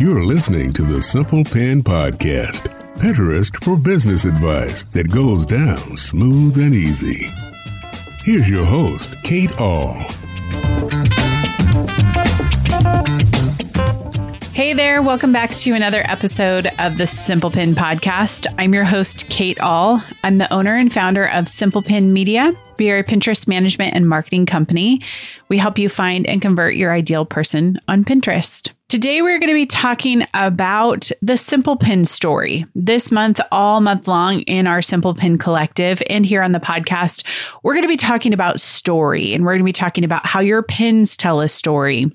You're 0.00 0.22
listening 0.22 0.72
to 0.74 0.82
the 0.82 1.00
Simple 1.02 1.44
Pin 1.44 1.82
Podcast, 1.82 2.68
Pinterest 2.98 3.52
for 3.64 3.76
business 3.76 4.24
advice 4.24 4.84
that 4.84 5.10
goes 5.10 5.44
down 5.44 5.96
smooth 5.96 6.58
and 6.58 6.74
easy. 6.74 7.30
Here's 8.24 8.48
your 8.48 8.64
host, 8.64 9.20
Kate 9.22 9.60
Ahl. 9.60 10.17
There, 14.78 15.02
welcome 15.02 15.32
back 15.32 15.50
to 15.56 15.72
another 15.72 16.04
episode 16.06 16.68
of 16.78 16.98
the 16.98 17.06
Simple 17.08 17.50
Pin 17.50 17.74
Podcast. 17.74 18.46
I'm 18.58 18.72
your 18.72 18.84
host, 18.84 19.28
Kate 19.28 19.60
Ahl. 19.60 20.04
I'm 20.22 20.38
the 20.38 20.52
owner 20.52 20.76
and 20.76 20.92
founder 20.92 21.24
of 21.24 21.48
Simple 21.48 21.82
Pin 21.82 22.12
Media. 22.12 22.52
We 22.78 22.92
are 22.92 22.98
a 22.98 23.02
Pinterest 23.02 23.48
management 23.48 23.96
and 23.96 24.08
marketing 24.08 24.46
company. 24.46 25.00
We 25.48 25.58
help 25.58 25.80
you 25.80 25.88
find 25.88 26.28
and 26.28 26.40
convert 26.40 26.76
your 26.76 26.92
ideal 26.92 27.24
person 27.24 27.80
on 27.88 28.04
Pinterest. 28.04 28.70
Today, 28.88 29.20
we're 29.20 29.40
going 29.40 29.48
to 29.48 29.54
be 29.54 29.66
talking 29.66 30.24
about 30.32 31.10
the 31.22 31.36
Simple 31.36 31.76
Pin 31.76 32.04
story. 32.04 32.64
This 32.76 33.10
month, 33.10 33.40
all 33.50 33.80
month 33.80 34.06
long 34.06 34.42
in 34.42 34.68
our 34.68 34.80
Simple 34.80 35.12
Pin 35.12 35.38
collective 35.38 36.04
and 36.08 36.24
here 36.24 36.40
on 36.40 36.52
the 36.52 36.60
podcast, 36.60 37.26
we're 37.64 37.74
going 37.74 37.82
to 37.82 37.88
be 37.88 37.96
talking 37.96 38.32
about 38.32 38.60
story 38.60 39.34
and 39.34 39.44
we're 39.44 39.54
going 39.54 39.58
to 39.58 39.64
be 39.64 39.72
talking 39.72 40.04
about 40.04 40.24
how 40.24 40.38
your 40.38 40.62
pins 40.62 41.16
tell 41.16 41.40
a 41.40 41.48
story 41.48 42.12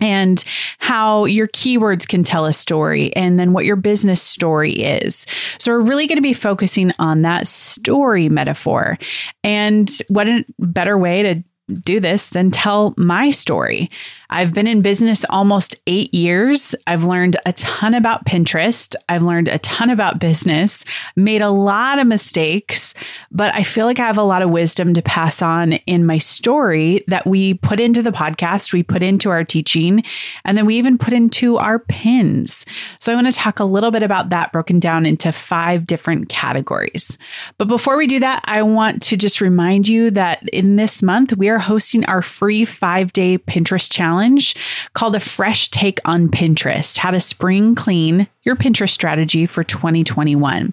and 0.00 0.44
how 0.78 1.24
your 1.24 1.48
keywords 1.48 2.06
can 2.06 2.22
tell 2.22 2.46
a 2.46 2.52
story 2.52 3.14
and 3.16 3.38
then 3.38 3.52
what 3.52 3.64
your 3.64 3.76
business 3.76 4.22
story 4.22 4.72
is. 4.72 5.26
So 5.58 5.72
we're 5.72 5.80
really 5.80 6.06
going 6.06 6.16
to 6.16 6.22
be 6.22 6.32
focusing 6.32 6.92
on 6.98 7.22
that 7.22 7.46
story 7.46 8.28
metaphor. 8.28 8.98
And 9.44 9.90
what 10.08 10.28
a 10.28 10.44
better 10.58 10.98
way 10.98 11.22
to 11.22 11.42
do 11.82 12.00
this 12.00 12.30
than 12.30 12.50
tell 12.50 12.94
my 12.96 13.30
story. 13.30 13.90
I've 14.30 14.52
been 14.52 14.66
in 14.66 14.82
business 14.82 15.24
almost 15.30 15.76
eight 15.86 16.12
years. 16.12 16.74
I've 16.86 17.04
learned 17.04 17.38
a 17.46 17.52
ton 17.54 17.94
about 17.94 18.26
Pinterest. 18.26 18.94
I've 19.08 19.22
learned 19.22 19.48
a 19.48 19.58
ton 19.60 19.88
about 19.88 20.18
business, 20.18 20.84
made 21.16 21.40
a 21.40 21.48
lot 21.48 21.98
of 21.98 22.06
mistakes, 22.06 22.92
but 23.30 23.54
I 23.54 23.62
feel 23.62 23.86
like 23.86 23.98
I 23.98 24.06
have 24.06 24.18
a 24.18 24.22
lot 24.22 24.42
of 24.42 24.50
wisdom 24.50 24.92
to 24.92 25.00
pass 25.00 25.40
on 25.40 25.72
in 25.72 26.04
my 26.04 26.18
story 26.18 27.04
that 27.08 27.26
we 27.26 27.54
put 27.54 27.80
into 27.80 28.02
the 28.02 28.10
podcast, 28.10 28.70
we 28.74 28.82
put 28.82 29.02
into 29.02 29.30
our 29.30 29.44
teaching, 29.44 30.04
and 30.44 30.58
then 30.58 30.66
we 30.66 30.76
even 30.76 30.98
put 30.98 31.14
into 31.14 31.56
our 31.56 31.78
pins. 31.78 32.66
So 32.98 33.12
I 33.12 33.14
want 33.14 33.28
to 33.28 33.32
talk 33.32 33.60
a 33.60 33.64
little 33.64 33.90
bit 33.90 34.02
about 34.02 34.28
that 34.28 34.52
broken 34.52 34.78
down 34.78 35.06
into 35.06 35.32
five 35.32 35.86
different 35.86 36.28
categories. 36.28 37.16
But 37.56 37.68
before 37.68 37.96
we 37.96 38.06
do 38.06 38.20
that, 38.20 38.42
I 38.44 38.60
want 38.60 39.00
to 39.04 39.16
just 39.16 39.40
remind 39.40 39.88
you 39.88 40.10
that 40.10 40.46
in 40.50 40.76
this 40.76 41.02
month, 41.02 41.34
we 41.38 41.48
are 41.48 41.58
hosting 41.58 42.04
our 42.04 42.20
free 42.20 42.66
five 42.66 43.14
day 43.14 43.38
Pinterest 43.38 43.90
challenge 43.90 44.17
challenge 44.18 44.56
called 44.94 45.14
a 45.14 45.20
fresh 45.20 45.68
take 45.68 46.00
on 46.04 46.28
Pinterest, 46.28 46.96
how 46.96 47.10
to 47.10 47.20
spring 47.20 47.74
clean 47.74 48.26
your 48.42 48.56
Pinterest 48.56 48.90
strategy 48.90 49.46
for 49.46 49.62
2021. 49.62 50.72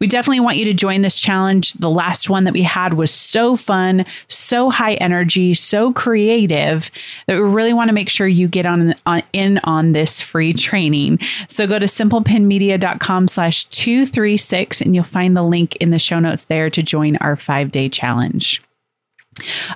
We 0.00 0.06
definitely 0.06 0.40
want 0.40 0.56
you 0.56 0.64
to 0.64 0.74
join 0.74 1.02
this 1.02 1.14
challenge. 1.14 1.74
The 1.74 1.90
last 1.90 2.30
one 2.30 2.44
that 2.44 2.54
we 2.54 2.62
had 2.62 2.94
was 2.94 3.12
so 3.12 3.54
fun, 3.56 4.06
so 4.28 4.70
high 4.70 4.94
energy, 4.94 5.54
so 5.54 5.92
creative 5.92 6.90
that 7.26 7.34
we 7.36 7.42
really 7.42 7.74
want 7.74 7.88
to 7.88 7.94
make 7.94 8.08
sure 8.08 8.26
you 8.26 8.48
get 8.48 8.66
on, 8.66 8.94
on 9.06 9.22
in 9.32 9.60
on 9.64 9.92
this 9.92 10.20
free 10.20 10.52
training. 10.52 11.20
So 11.48 11.66
go 11.66 11.78
to 11.78 11.86
simplepinmedia.com 11.86 13.28
slash 13.28 13.66
236 13.66 14.80
and 14.80 14.94
you'll 14.94 15.04
find 15.04 15.36
the 15.36 15.42
link 15.42 15.76
in 15.76 15.90
the 15.90 15.98
show 15.98 16.18
notes 16.18 16.46
there 16.46 16.70
to 16.70 16.82
join 16.82 17.16
our 17.16 17.36
five 17.36 17.70
day 17.70 17.88
challenge. 17.88 18.62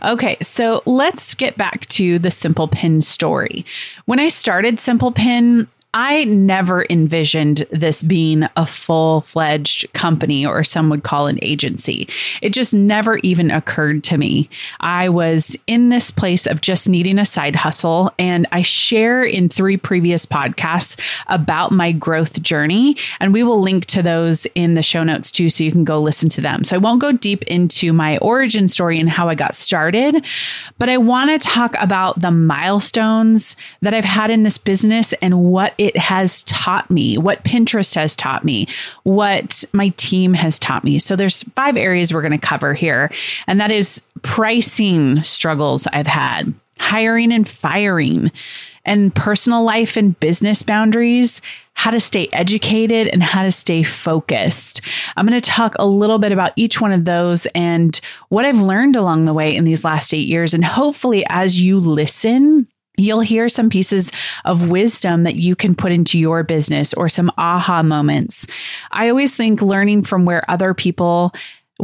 Okay, 0.02 0.36
so 0.42 0.82
let's 0.86 1.34
get 1.34 1.56
back 1.56 1.86
to 1.86 2.18
the 2.18 2.30
Simple 2.30 2.68
Pin 2.68 3.00
story. 3.00 3.64
When 4.06 4.18
I 4.18 4.28
started 4.28 4.80
Simple 4.80 5.12
Pin, 5.12 5.68
I 5.94 6.24
never 6.24 6.84
envisioned 6.90 7.66
this 7.70 8.02
being 8.02 8.48
a 8.56 8.66
full 8.66 9.20
fledged 9.20 9.90
company 9.92 10.44
or 10.44 10.64
some 10.64 10.90
would 10.90 11.04
call 11.04 11.28
an 11.28 11.38
agency. 11.40 12.08
It 12.42 12.52
just 12.52 12.74
never 12.74 13.18
even 13.18 13.50
occurred 13.52 14.02
to 14.04 14.18
me. 14.18 14.50
I 14.80 15.08
was 15.08 15.56
in 15.68 15.90
this 15.90 16.10
place 16.10 16.46
of 16.46 16.60
just 16.60 16.88
needing 16.88 17.18
a 17.18 17.24
side 17.24 17.54
hustle. 17.54 18.12
And 18.18 18.46
I 18.50 18.62
share 18.62 19.22
in 19.22 19.48
three 19.48 19.76
previous 19.76 20.26
podcasts 20.26 21.00
about 21.28 21.70
my 21.70 21.92
growth 21.92 22.42
journey. 22.42 22.96
And 23.20 23.32
we 23.32 23.44
will 23.44 23.60
link 23.60 23.86
to 23.86 24.02
those 24.02 24.46
in 24.56 24.74
the 24.74 24.82
show 24.82 25.04
notes 25.04 25.30
too, 25.30 25.48
so 25.48 25.62
you 25.62 25.70
can 25.70 25.84
go 25.84 26.00
listen 26.00 26.28
to 26.30 26.40
them. 26.40 26.64
So 26.64 26.74
I 26.74 26.78
won't 26.78 27.00
go 27.00 27.12
deep 27.12 27.44
into 27.44 27.92
my 27.92 28.18
origin 28.18 28.68
story 28.68 28.98
and 28.98 29.08
how 29.08 29.28
I 29.28 29.36
got 29.36 29.54
started, 29.54 30.26
but 30.78 30.88
I 30.88 30.96
want 30.96 31.30
to 31.30 31.48
talk 31.48 31.76
about 31.80 32.20
the 32.20 32.32
milestones 32.32 33.56
that 33.80 33.94
I've 33.94 34.04
had 34.04 34.30
in 34.30 34.42
this 34.42 34.58
business 34.58 35.12
and 35.14 35.44
what 35.44 35.72
it 35.84 35.98
has 35.98 36.42
taught 36.44 36.90
me, 36.90 37.18
what 37.18 37.44
Pinterest 37.44 37.94
has 37.94 38.16
taught 38.16 38.42
me, 38.42 38.66
what 39.02 39.64
my 39.74 39.90
team 39.90 40.32
has 40.32 40.58
taught 40.58 40.82
me. 40.82 40.98
So 40.98 41.14
there's 41.14 41.42
five 41.54 41.76
areas 41.76 42.12
we're 42.12 42.22
going 42.22 42.32
to 42.32 42.38
cover 42.38 42.72
here, 42.72 43.12
and 43.46 43.60
that 43.60 43.70
is 43.70 44.00
pricing 44.22 45.20
struggles 45.22 45.86
I've 45.92 46.06
had, 46.06 46.54
hiring 46.78 47.32
and 47.32 47.46
firing, 47.46 48.32
and 48.86 49.14
personal 49.14 49.62
life 49.62 49.98
and 49.98 50.18
business 50.20 50.62
boundaries, 50.62 51.42
how 51.74 51.90
to 51.90 52.00
stay 52.00 52.28
educated 52.32 53.08
and 53.08 53.22
how 53.22 53.42
to 53.42 53.52
stay 53.52 53.82
focused. 53.82 54.80
I'm 55.16 55.26
going 55.26 55.38
to 55.38 55.50
talk 55.50 55.74
a 55.78 55.86
little 55.86 56.18
bit 56.18 56.32
about 56.32 56.52
each 56.56 56.80
one 56.80 56.92
of 56.92 57.04
those 57.04 57.46
and 57.54 58.00
what 58.30 58.46
I've 58.46 58.58
learned 58.58 58.96
along 58.96 59.26
the 59.26 59.34
way 59.34 59.54
in 59.54 59.64
these 59.64 59.84
last 59.84 60.14
8 60.14 60.18
years 60.18 60.54
and 60.54 60.64
hopefully 60.64 61.26
as 61.28 61.60
you 61.60 61.78
listen 61.80 62.68
You'll 62.96 63.20
hear 63.20 63.48
some 63.48 63.70
pieces 63.70 64.12
of 64.44 64.68
wisdom 64.68 65.24
that 65.24 65.36
you 65.36 65.56
can 65.56 65.74
put 65.74 65.92
into 65.92 66.18
your 66.18 66.42
business 66.42 66.94
or 66.94 67.08
some 67.08 67.32
aha 67.36 67.82
moments. 67.82 68.46
I 68.92 69.08
always 69.08 69.34
think 69.34 69.60
learning 69.60 70.04
from 70.04 70.24
where 70.24 70.48
other 70.48 70.74
people 70.74 71.34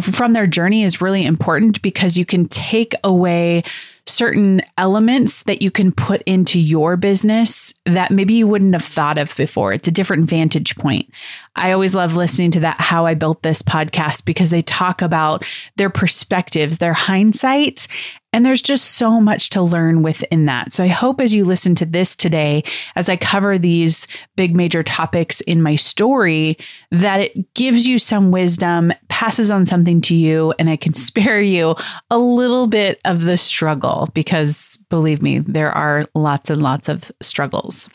from 0.00 0.32
their 0.32 0.47
journey 0.47 0.84
is 0.84 1.00
really 1.00 1.25
important 1.25 1.82
because 1.82 2.16
you 2.16 2.25
can 2.25 2.47
take 2.47 2.94
away 3.03 3.65
certain 4.06 4.62
elements 4.78 5.42
that 5.44 5.62
you 5.62 5.70
can 5.70 5.92
put 5.92 6.22
into 6.22 6.58
your 6.58 6.96
business 6.96 7.74
that 7.86 8.10
maybe 8.10 8.34
you 8.34 8.46
wouldn't 8.46 8.74
have 8.74 8.84
thought 8.84 9.18
of 9.18 9.34
before. 9.36 9.72
It's 9.72 9.88
a 9.88 9.92
different 9.92 10.28
vantage 10.28 10.76
point. 10.76 11.10
I 11.56 11.72
always 11.72 11.94
love 11.94 12.16
listening 12.16 12.50
to 12.52 12.60
that 12.60 12.80
How 12.80 13.06
I 13.06 13.14
Built 13.14 13.42
This 13.42 13.62
podcast 13.62 14.24
because 14.24 14.50
they 14.50 14.62
talk 14.62 15.02
about 15.02 15.44
their 15.76 15.90
perspectives, 15.90 16.78
their 16.78 16.92
hindsight, 16.92 17.86
and 18.32 18.46
there's 18.46 18.62
just 18.62 18.92
so 18.92 19.20
much 19.20 19.50
to 19.50 19.62
learn 19.62 20.02
within 20.02 20.46
that. 20.46 20.72
So 20.72 20.84
I 20.84 20.88
hope 20.88 21.20
as 21.20 21.34
you 21.34 21.44
listen 21.44 21.74
to 21.76 21.86
this 21.86 22.14
today, 22.14 22.62
as 22.94 23.08
I 23.08 23.16
cover 23.16 23.58
these 23.58 24.06
big 24.36 24.56
major 24.56 24.82
topics 24.82 25.40
in 25.42 25.62
my 25.62 25.74
story, 25.74 26.56
that 26.92 27.22
it 27.22 27.54
gives 27.54 27.86
you 27.86 27.98
some 27.98 28.30
wisdom, 28.30 28.92
passes 29.08 29.50
on 29.50 29.66
something 29.66 30.00
to 30.02 30.14
you, 30.14 30.54
and 30.58 30.70
I 30.70 30.76
can 30.76 30.94
spare 31.10 31.40
you 31.40 31.74
a 32.10 32.18
little 32.18 32.68
bit 32.68 33.00
of 33.04 33.22
the 33.22 33.36
struggle 33.36 33.89
because 34.14 34.78
believe 34.88 35.22
me, 35.22 35.38
there 35.38 35.72
are 35.72 36.06
lots 36.14 36.50
and 36.50 36.62
lots 36.62 36.88
of 36.88 37.10
struggles. 37.20 37.90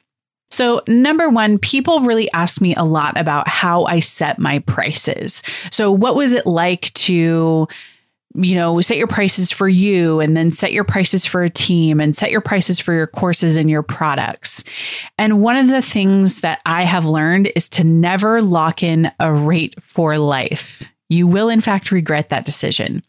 So, 0.52 0.82
number 0.88 1.28
one, 1.28 1.58
people 1.58 2.02
really 2.02 2.32
ask 2.32 2.62
me 2.62 2.76
a 2.76 2.84
lot 2.84 3.20
about 3.20 3.48
how 3.48 3.84
I 3.86 4.00
set 4.00 4.40
my 4.40 4.60
prices. 4.60 5.44
So, 5.72 5.92
what 5.92 6.16
was 6.16 6.32
it 6.32 6.46
like 6.46 6.94
to 6.94 7.68
you 8.38 8.56
know, 8.56 8.82
set 8.82 8.98
your 8.98 9.08
prices 9.08 9.52
for 9.52 9.68
you 9.68 10.20
and 10.20 10.36
then 10.36 10.52
set 10.52 10.74
your 10.74 10.84
prices 10.84 11.26
for 11.26 11.44
a 11.44 11.50
team 11.50 12.02
and 12.02 12.16
set 12.16 12.32
your 12.32 12.42
prices 12.42 12.80
for 12.80 12.94
your 12.94 13.08
courses 13.08 13.56
and 13.56 13.70
your 13.70 13.84
products. 13.84 14.64
And 15.18 15.42
one 15.42 15.56
of 15.56 15.68
the 15.68 15.82
things 15.82 16.42
that 16.42 16.60
I 16.66 16.84
have 16.84 17.06
learned 17.06 17.52
is 17.56 17.70
to 17.70 17.84
never 17.84 18.42
lock 18.42 18.84
in 18.84 19.12
a 19.20 19.32
rate 19.34 19.82
for 19.82 20.18
life. 20.18 20.84
You 21.10 21.28
will, 21.28 21.50
in 21.50 21.62
fact, 21.62 21.92
regret 21.92 22.30
that 22.30 22.46
decision. 22.46 23.04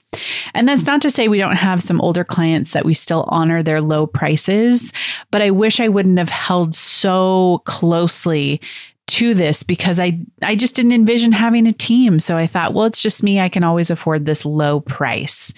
And 0.54 0.68
that's 0.68 0.86
not 0.86 1.00
to 1.02 1.10
say 1.10 1.28
we 1.28 1.38
don't 1.38 1.56
have 1.56 1.82
some 1.82 2.00
older 2.00 2.24
clients 2.24 2.72
that 2.72 2.84
we 2.84 2.94
still 2.94 3.24
honor 3.28 3.62
their 3.62 3.80
low 3.80 4.06
prices, 4.06 4.92
but 5.30 5.42
I 5.42 5.50
wish 5.50 5.80
I 5.80 5.88
wouldn't 5.88 6.18
have 6.18 6.28
held 6.28 6.74
so 6.74 7.62
closely 7.64 8.60
to 9.06 9.34
this 9.34 9.62
because 9.62 10.00
I 10.00 10.18
I 10.42 10.56
just 10.56 10.74
didn't 10.74 10.92
envision 10.92 11.30
having 11.30 11.66
a 11.66 11.72
team. 11.72 12.18
So 12.18 12.36
I 12.36 12.46
thought, 12.46 12.74
well, 12.74 12.86
it's 12.86 13.00
just 13.00 13.22
me. 13.22 13.38
I 13.38 13.48
can 13.48 13.62
always 13.62 13.90
afford 13.90 14.26
this 14.26 14.44
low 14.44 14.80
price. 14.80 15.54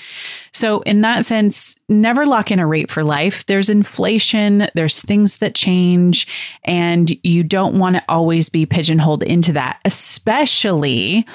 So 0.52 0.81
in 0.82 1.00
that 1.00 1.25
sense, 1.25 1.75
never 1.88 2.26
lock 2.26 2.50
in 2.50 2.58
a 2.58 2.67
rate 2.67 2.91
for 2.91 3.02
life. 3.02 3.46
There's 3.46 3.70
inflation, 3.70 4.69
there's 4.75 5.00
things 5.00 5.38
that 5.38 5.55
change, 5.55 6.26
and 6.64 7.11
you 7.25 7.43
don't 7.43 7.79
want 7.79 7.96
to 7.96 8.05
always 8.08 8.50
be 8.50 8.67
pigeonholed 8.67 9.23
into 9.23 9.52
that, 9.55 9.81
especially 9.87 11.26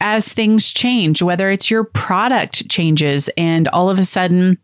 as 0.00 0.32
things 0.32 0.70
change, 0.72 1.22
whether 1.22 1.50
it's 1.50 1.70
your 1.70 1.84
product 1.84 2.68
changes 2.68 3.28
and 3.36 3.68
all 3.68 3.88
of 3.90 3.98
a 3.98 4.04
sudden 4.04 4.58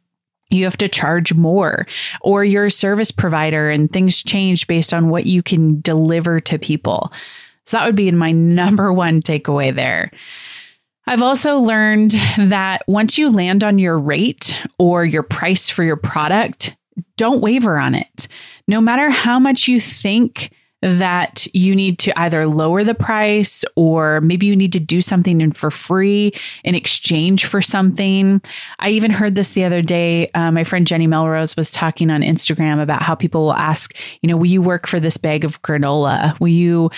you 0.50 0.64
have 0.64 0.76
to 0.78 0.88
charge 0.88 1.34
more 1.34 1.86
or 2.20 2.44
you're 2.44 2.68
service 2.68 3.10
provider 3.10 3.70
and 3.70 3.90
things 3.90 4.22
change 4.22 4.66
based 4.66 4.92
on 4.92 5.08
what 5.08 5.26
you 5.26 5.42
can 5.42 5.80
deliver 5.80 6.40
to 6.40 6.58
people. 6.58 7.12
So 7.64 7.76
that 7.76 7.86
would 7.86 7.96
be 7.96 8.10
my 8.10 8.32
number 8.32 8.92
one 8.92 9.22
takeaway 9.22 9.74
there. 9.74 10.10
I've 11.06 11.22
also 11.22 11.58
learned 11.58 12.12
that 12.38 12.82
once 12.86 13.18
you 13.18 13.30
land 13.30 13.64
on 13.64 13.78
your 13.78 13.98
rate 13.98 14.56
or 14.78 15.04
your 15.04 15.24
price 15.24 15.68
for 15.68 15.82
your 15.82 15.96
product, 15.96 16.76
don't 17.16 17.40
waver 17.40 17.76
on 17.76 17.96
it. 17.96 18.28
No 18.68 18.80
matter 18.80 19.10
how 19.10 19.40
much 19.40 19.66
you 19.66 19.80
think 19.80 20.52
that 20.82 21.46
you 21.54 21.76
need 21.76 21.98
to 22.00 22.18
either 22.18 22.46
lower 22.46 22.82
the 22.82 22.94
price 22.94 23.64
or 23.76 24.20
maybe 24.20 24.46
you 24.46 24.56
need 24.56 24.72
to 24.72 24.80
do 24.80 25.00
something 25.00 25.52
for 25.52 25.70
free 25.70 26.32
in 26.64 26.74
exchange 26.74 27.46
for 27.46 27.62
something. 27.62 28.42
I 28.80 28.90
even 28.90 29.12
heard 29.12 29.36
this 29.36 29.52
the 29.52 29.64
other 29.64 29.80
day. 29.80 30.28
Uh, 30.34 30.50
my 30.50 30.64
friend 30.64 30.86
Jenny 30.86 31.06
Melrose 31.06 31.56
was 31.56 31.70
talking 31.70 32.10
on 32.10 32.22
Instagram 32.22 32.82
about 32.82 33.02
how 33.02 33.14
people 33.14 33.42
will 33.42 33.54
ask, 33.54 33.96
you 34.20 34.28
know, 34.28 34.36
will 34.36 34.46
you 34.46 34.60
work 34.60 34.88
for 34.88 34.98
this 34.98 35.16
bag 35.16 35.44
of 35.44 35.62
granola? 35.62 36.38
Will 36.40 36.48
you 36.48 36.90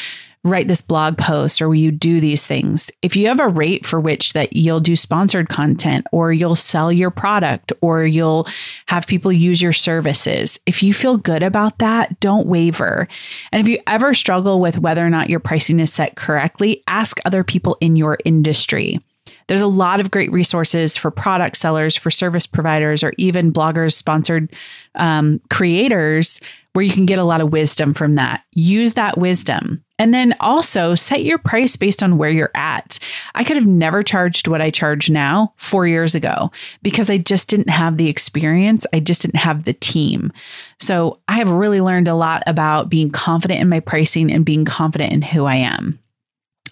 write 0.44 0.68
this 0.68 0.82
blog 0.82 1.16
post 1.16 1.60
or 1.60 1.68
will 1.68 1.74
you 1.74 1.90
do 1.90 2.20
these 2.20 2.46
things 2.46 2.90
if 3.02 3.16
you 3.16 3.26
have 3.26 3.40
a 3.40 3.48
rate 3.48 3.86
for 3.86 3.98
which 3.98 4.34
that 4.34 4.54
you'll 4.54 4.78
do 4.78 4.94
sponsored 4.94 5.48
content 5.48 6.06
or 6.12 6.32
you'll 6.32 6.54
sell 6.54 6.92
your 6.92 7.10
product 7.10 7.72
or 7.80 8.04
you'll 8.04 8.46
have 8.86 9.06
people 9.06 9.32
use 9.32 9.60
your 9.60 9.72
services 9.72 10.60
if 10.66 10.82
you 10.82 10.92
feel 10.92 11.16
good 11.16 11.42
about 11.42 11.78
that 11.78 12.20
don't 12.20 12.46
waver 12.46 13.08
and 13.52 13.60
if 13.60 13.68
you 13.68 13.78
ever 13.86 14.12
struggle 14.12 14.60
with 14.60 14.78
whether 14.78 15.04
or 15.04 15.10
not 15.10 15.30
your 15.30 15.40
pricing 15.40 15.80
is 15.80 15.92
set 15.92 16.14
correctly 16.14 16.82
ask 16.86 17.18
other 17.24 17.42
people 17.42 17.76
in 17.80 17.96
your 17.96 18.18
industry 18.24 19.00
there's 19.46 19.60
a 19.60 19.66
lot 19.66 20.00
of 20.00 20.10
great 20.10 20.32
resources 20.32 20.96
for 20.96 21.10
product 21.10 21.56
sellers, 21.56 21.96
for 21.96 22.10
service 22.10 22.46
providers, 22.46 23.02
or 23.02 23.12
even 23.18 23.52
bloggers, 23.52 23.92
sponsored 23.92 24.50
um, 24.94 25.40
creators, 25.50 26.40
where 26.72 26.84
you 26.84 26.92
can 26.92 27.06
get 27.06 27.18
a 27.18 27.24
lot 27.24 27.40
of 27.40 27.52
wisdom 27.52 27.94
from 27.94 28.14
that. 28.14 28.42
Use 28.52 28.94
that 28.94 29.18
wisdom. 29.18 29.83
And 29.98 30.12
then 30.12 30.34
also 30.40 30.96
set 30.96 31.22
your 31.22 31.38
price 31.38 31.76
based 31.76 32.02
on 32.02 32.18
where 32.18 32.30
you're 32.30 32.50
at. 32.54 32.98
I 33.36 33.44
could 33.44 33.56
have 33.56 33.66
never 33.66 34.02
charged 34.02 34.48
what 34.48 34.60
I 34.60 34.70
charge 34.70 35.08
now 35.08 35.52
four 35.56 35.86
years 35.86 36.16
ago 36.16 36.50
because 36.82 37.10
I 37.10 37.18
just 37.18 37.48
didn't 37.48 37.70
have 37.70 37.96
the 37.96 38.08
experience. 38.08 38.86
I 38.92 38.98
just 38.98 39.22
didn't 39.22 39.36
have 39.36 39.64
the 39.64 39.72
team. 39.72 40.32
So 40.80 41.20
I 41.28 41.34
have 41.34 41.48
really 41.48 41.80
learned 41.80 42.08
a 42.08 42.16
lot 42.16 42.42
about 42.46 42.88
being 42.88 43.10
confident 43.10 43.60
in 43.60 43.68
my 43.68 43.78
pricing 43.78 44.32
and 44.32 44.44
being 44.44 44.64
confident 44.64 45.12
in 45.12 45.22
who 45.22 45.44
I 45.44 45.56
am 45.56 46.00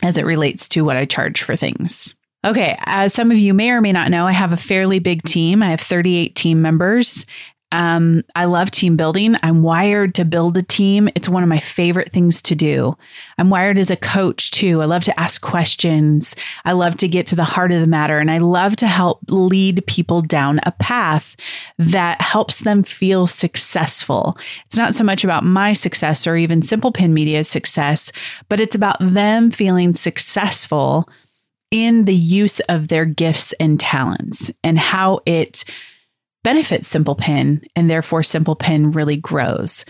as 0.02 0.18
it 0.18 0.26
relates 0.26 0.68
to 0.70 0.84
what 0.84 0.96
I 0.96 1.04
charge 1.04 1.42
for 1.42 1.54
things. 1.54 2.16
Okay, 2.44 2.76
as 2.80 3.14
some 3.14 3.30
of 3.30 3.38
you 3.38 3.54
may 3.54 3.70
or 3.70 3.80
may 3.80 3.92
not 3.92 4.10
know, 4.10 4.26
I 4.26 4.32
have 4.32 4.50
a 4.50 4.56
fairly 4.56 4.98
big 4.98 5.22
team. 5.22 5.62
I 5.62 5.70
have 5.70 5.80
38 5.80 6.34
team 6.34 6.60
members, 6.60 7.24
um, 7.72 8.22
I 8.36 8.44
love 8.44 8.70
team 8.70 8.96
building. 8.96 9.34
I'm 9.42 9.62
wired 9.62 10.14
to 10.16 10.26
build 10.26 10.58
a 10.58 10.62
team. 10.62 11.08
It's 11.14 11.28
one 11.28 11.42
of 11.42 11.48
my 11.48 11.58
favorite 11.58 12.12
things 12.12 12.42
to 12.42 12.54
do. 12.54 12.96
I'm 13.38 13.48
wired 13.48 13.78
as 13.78 13.90
a 13.90 13.96
coach 13.96 14.50
too. 14.50 14.82
I 14.82 14.84
love 14.84 15.04
to 15.04 15.18
ask 15.18 15.40
questions. 15.40 16.36
I 16.66 16.72
love 16.72 16.98
to 16.98 17.08
get 17.08 17.26
to 17.28 17.36
the 17.36 17.44
heart 17.44 17.72
of 17.72 17.80
the 17.80 17.86
matter 17.86 18.18
and 18.18 18.30
I 18.30 18.38
love 18.38 18.76
to 18.76 18.86
help 18.86 19.20
lead 19.28 19.84
people 19.86 20.20
down 20.20 20.60
a 20.64 20.72
path 20.72 21.34
that 21.78 22.20
helps 22.20 22.60
them 22.60 22.82
feel 22.82 23.26
successful. 23.26 24.36
It's 24.66 24.76
not 24.76 24.94
so 24.94 25.02
much 25.02 25.24
about 25.24 25.44
my 25.44 25.72
success 25.72 26.26
or 26.26 26.36
even 26.36 26.60
Simple 26.60 26.92
Pin 26.92 27.14
Media's 27.14 27.48
success, 27.48 28.12
but 28.50 28.60
it's 28.60 28.76
about 28.76 28.98
them 29.00 29.50
feeling 29.50 29.94
successful 29.94 31.08
in 31.70 32.04
the 32.04 32.14
use 32.14 32.60
of 32.68 32.88
their 32.88 33.06
gifts 33.06 33.54
and 33.54 33.80
talents 33.80 34.50
and 34.62 34.78
how 34.78 35.20
it 35.24 35.64
benefits 36.44 36.88
Simple 36.88 37.14
Pin, 37.14 37.64
and 37.76 37.88
therefore 37.88 38.22
Simple 38.22 38.56
Pin 38.56 38.92
really 38.92 39.16
grows. 39.16 39.84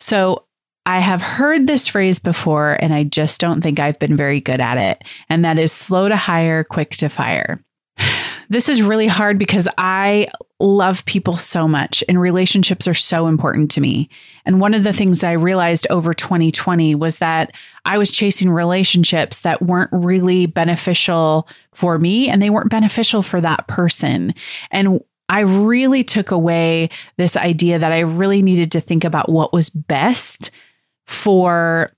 So 0.00 0.44
I 0.86 1.00
have 1.00 1.20
heard 1.20 1.66
this 1.66 1.88
phrase 1.88 2.20
before, 2.20 2.78
and 2.80 2.94
I 2.94 3.02
just 3.02 3.40
don't 3.40 3.60
think 3.60 3.80
I've 3.80 3.98
been 3.98 4.16
very 4.16 4.40
good 4.40 4.60
at 4.60 4.78
it. 4.78 5.02
And 5.28 5.44
that 5.44 5.58
is 5.58 5.72
slow 5.72 6.08
to 6.08 6.16
hire, 6.16 6.62
quick 6.64 6.92
to 6.96 7.08
fire. 7.08 7.60
This 8.48 8.68
is 8.68 8.80
really 8.80 9.08
hard 9.08 9.40
because 9.40 9.66
I 9.76 10.28
love 10.60 11.04
people 11.04 11.36
so 11.36 11.66
much 11.66 12.04
and 12.08 12.20
relationships 12.20 12.86
are 12.86 12.94
so 12.94 13.26
important 13.26 13.72
to 13.72 13.80
me. 13.80 14.08
And 14.44 14.60
one 14.60 14.72
of 14.72 14.84
the 14.84 14.92
things 14.92 15.24
I 15.24 15.32
realized 15.32 15.84
over 15.90 16.14
2020 16.14 16.94
was 16.94 17.18
that 17.18 17.52
I 17.84 17.98
was 17.98 18.12
chasing 18.12 18.48
relationships 18.48 19.40
that 19.40 19.62
weren't 19.62 19.90
really 19.92 20.46
beneficial 20.46 21.48
for 21.72 21.98
me 21.98 22.28
and 22.28 22.40
they 22.40 22.50
weren't 22.50 22.70
beneficial 22.70 23.20
for 23.20 23.40
that 23.40 23.66
person. 23.66 24.32
And 24.70 25.00
I 25.28 25.40
really 25.40 26.04
took 26.04 26.30
away 26.30 26.90
this 27.16 27.36
idea 27.36 27.78
that 27.78 27.92
I 27.92 28.00
really 28.00 28.42
needed 28.42 28.72
to 28.72 28.80
think 28.80 29.04
about 29.04 29.28
what 29.28 29.52
was 29.52 29.70
best 29.70 30.50
for 31.06 31.92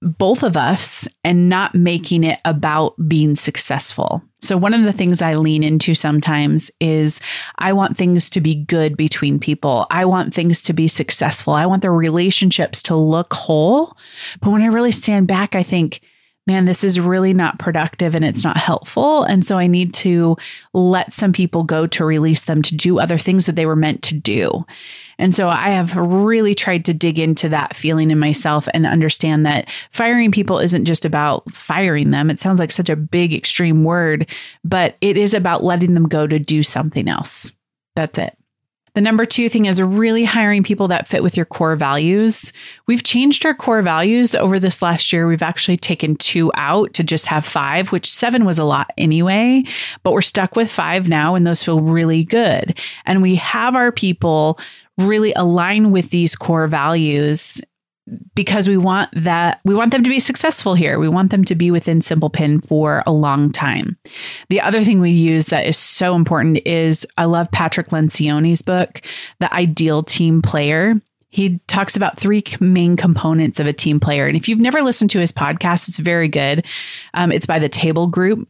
both 0.00 0.44
of 0.44 0.56
us 0.56 1.08
and 1.24 1.48
not 1.48 1.74
making 1.74 2.22
it 2.22 2.38
about 2.44 2.94
being 3.08 3.34
successful. 3.34 4.22
So, 4.40 4.56
one 4.56 4.74
of 4.74 4.84
the 4.84 4.92
things 4.92 5.20
I 5.20 5.34
lean 5.34 5.64
into 5.64 5.94
sometimes 5.94 6.70
is 6.80 7.20
I 7.58 7.72
want 7.72 7.96
things 7.96 8.30
to 8.30 8.40
be 8.40 8.54
good 8.54 8.96
between 8.96 9.40
people. 9.40 9.86
I 9.90 10.04
want 10.04 10.32
things 10.32 10.62
to 10.64 10.72
be 10.72 10.86
successful. 10.86 11.54
I 11.54 11.66
want 11.66 11.82
the 11.82 11.90
relationships 11.90 12.82
to 12.84 12.94
look 12.94 13.32
whole. 13.34 13.96
But 14.40 14.50
when 14.50 14.62
I 14.62 14.66
really 14.66 14.92
stand 14.92 15.26
back, 15.26 15.56
I 15.56 15.64
think, 15.64 16.00
man, 16.48 16.64
this 16.64 16.82
is 16.82 16.98
really 16.98 17.34
not 17.34 17.58
productive 17.58 18.14
and 18.14 18.24
it's 18.24 18.42
not 18.42 18.56
helpful. 18.56 19.22
And 19.22 19.44
so 19.44 19.58
I 19.58 19.66
need 19.66 19.92
to 19.94 20.36
let 20.72 21.12
some 21.12 21.32
people 21.32 21.62
go 21.62 21.86
to 21.86 22.04
release 22.06 22.46
them 22.46 22.62
to 22.62 22.74
do 22.74 22.98
other 22.98 23.18
things 23.18 23.44
that 23.46 23.54
they 23.54 23.66
were 23.66 23.76
meant 23.76 24.02
to 24.04 24.14
do. 24.14 24.64
And 25.18 25.34
so 25.34 25.50
I 25.50 25.68
have 25.70 25.94
really 25.94 26.54
tried 26.54 26.86
to 26.86 26.94
dig 26.94 27.18
into 27.18 27.50
that 27.50 27.76
feeling 27.76 28.10
in 28.10 28.18
myself 28.18 28.66
and 28.72 28.86
understand 28.86 29.44
that 29.44 29.68
firing 29.90 30.32
people 30.32 30.58
isn't 30.58 30.86
just 30.86 31.04
about 31.04 31.52
firing 31.52 32.12
them. 32.12 32.30
It 32.30 32.38
sounds 32.38 32.58
like 32.58 32.72
such 32.72 32.88
a 32.88 32.96
big, 32.96 33.34
extreme 33.34 33.84
word, 33.84 34.26
but 34.64 34.96
it 35.02 35.18
is 35.18 35.34
about 35.34 35.62
letting 35.62 35.92
them 35.92 36.08
go 36.08 36.26
to 36.26 36.38
do 36.38 36.62
something 36.62 37.08
else. 37.08 37.52
That's 37.94 38.18
it. 38.18 38.34
The 38.98 39.02
number 39.02 39.24
two 39.24 39.48
thing 39.48 39.66
is 39.66 39.80
really 39.80 40.24
hiring 40.24 40.64
people 40.64 40.88
that 40.88 41.06
fit 41.06 41.22
with 41.22 41.36
your 41.36 41.46
core 41.46 41.76
values. 41.76 42.52
We've 42.88 43.04
changed 43.04 43.46
our 43.46 43.54
core 43.54 43.80
values 43.80 44.34
over 44.34 44.58
this 44.58 44.82
last 44.82 45.12
year. 45.12 45.28
We've 45.28 45.40
actually 45.40 45.76
taken 45.76 46.16
two 46.16 46.50
out 46.56 46.94
to 46.94 47.04
just 47.04 47.26
have 47.26 47.46
five, 47.46 47.92
which 47.92 48.10
seven 48.10 48.44
was 48.44 48.58
a 48.58 48.64
lot 48.64 48.90
anyway, 48.98 49.62
but 50.02 50.10
we're 50.10 50.20
stuck 50.20 50.56
with 50.56 50.68
five 50.68 51.08
now, 51.08 51.36
and 51.36 51.46
those 51.46 51.62
feel 51.62 51.80
really 51.80 52.24
good. 52.24 52.76
And 53.06 53.22
we 53.22 53.36
have 53.36 53.76
our 53.76 53.92
people 53.92 54.58
really 54.96 55.32
align 55.34 55.92
with 55.92 56.10
these 56.10 56.34
core 56.34 56.66
values 56.66 57.62
because 58.34 58.68
we 58.68 58.76
want 58.76 59.10
that 59.12 59.60
we 59.64 59.74
want 59.74 59.92
them 59.92 60.04
to 60.04 60.10
be 60.10 60.20
successful 60.20 60.74
here. 60.74 60.98
We 60.98 61.08
want 61.08 61.30
them 61.30 61.44
to 61.44 61.54
be 61.54 61.70
within 61.70 62.00
Simple 62.00 62.30
Pin 62.30 62.60
for 62.60 63.02
a 63.06 63.12
long 63.12 63.50
time. 63.52 63.96
The 64.48 64.60
other 64.60 64.84
thing 64.84 65.00
we 65.00 65.10
use 65.10 65.46
that 65.46 65.66
is 65.66 65.76
so 65.76 66.14
important 66.14 66.58
is 66.66 67.06
I 67.16 67.24
love 67.24 67.50
Patrick 67.50 67.88
Lencioni's 67.88 68.62
book, 68.62 69.02
The 69.40 69.52
Ideal 69.52 70.02
Team 70.02 70.42
Player. 70.42 71.00
He 71.30 71.58
talks 71.66 71.96
about 71.96 72.18
three 72.18 72.42
main 72.60 72.96
components 72.96 73.60
of 73.60 73.66
a 73.66 73.72
team 73.72 74.00
player. 74.00 74.26
And 74.26 74.36
if 74.36 74.48
you've 74.48 74.60
never 74.60 74.82
listened 74.82 75.10
to 75.10 75.20
his 75.20 75.32
podcast, 75.32 75.88
it's 75.88 75.98
very 75.98 76.28
good. 76.28 76.64
Um, 77.14 77.30
it's 77.30 77.46
by 77.46 77.58
the 77.58 77.68
Table 77.68 78.06
Group. 78.06 78.48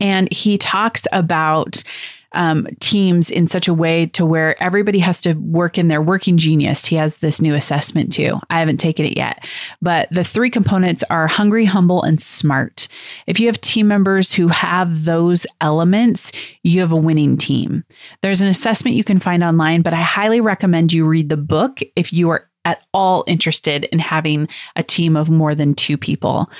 And 0.00 0.32
he 0.32 0.56
talks 0.56 1.06
about 1.10 1.82
um, 2.32 2.66
teams 2.80 3.30
in 3.30 3.46
such 3.48 3.68
a 3.68 3.74
way 3.74 4.06
to 4.06 4.24
where 4.24 4.60
everybody 4.62 4.98
has 5.00 5.20
to 5.22 5.34
work 5.34 5.78
in 5.78 5.88
their 5.88 6.02
working 6.02 6.36
genius. 6.36 6.86
He 6.86 6.96
has 6.96 7.18
this 7.18 7.40
new 7.40 7.54
assessment 7.54 8.12
too. 8.12 8.38
I 8.50 8.60
haven't 8.60 8.78
taken 8.78 9.04
it 9.04 9.16
yet, 9.16 9.46
but 9.82 10.08
the 10.10 10.24
three 10.24 10.50
components 10.50 11.02
are 11.10 11.26
hungry, 11.26 11.64
humble, 11.64 12.02
and 12.02 12.20
smart. 12.20 12.88
If 13.26 13.40
you 13.40 13.46
have 13.46 13.60
team 13.60 13.88
members 13.88 14.32
who 14.32 14.48
have 14.48 15.04
those 15.04 15.46
elements, 15.60 16.32
you 16.62 16.80
have 16.80 16.92
a 16.92 16.96
winning 16.96 17.36
team. 17.36 17.84
There's 18.22 18.40
an 18.40 18.48
assessment 18.48 18.96
you 18.96 19.04
can 19.04 19.18
find 19.18 19.42
online, 19.42 19.82
but 19.82 19.94
I 19.94 20.02
highly 20.02 20.40
recommend 20.40 20.92
you 20.92 21.06
read 21.06 21.28
the 21.28 21.36
book 21.36 21.80
if 21.96 22.12
you 22.12 22.30
are 22.30 22.48
at 22.64 22.84
all 22.92 23.24
interested 23.26 23.84
in 23.84 23.98
having 23.98 24.46
a 24.76 24.82
team 24.82 25.16
of 25.16 25.30
more 25.30 25.54
than 25.54 25.74
two 25.74 25.96
people 25.96 26.50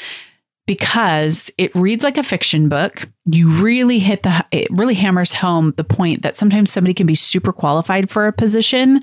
because 0.66 1.50
it 1.58 1.74
reads 1.74 2.04
like 2.04 2.16
a 2.16 2.22
fiction 2.22 2.68
book. 2.68 3.08
You 3.26 3.48
really 3.62 3.98
hit 3.98 4.22
the, 4.22 4.44
it 4.52 4.68
really 4.70 4.94
hammers 4.94 5.32
home 5.32 5.74
the 5.76 5.84
point 5.84 6.22
that 6.22 6.36
sometimes 6.36 6.70
somebody 6.70 6.94
can 6.94 7.06
be 7.06 7.14
super 7.14 7.52
qualified 7.52 8.10
for 8.10 8.26
a 8.26 8.32
position, 8.32 9.00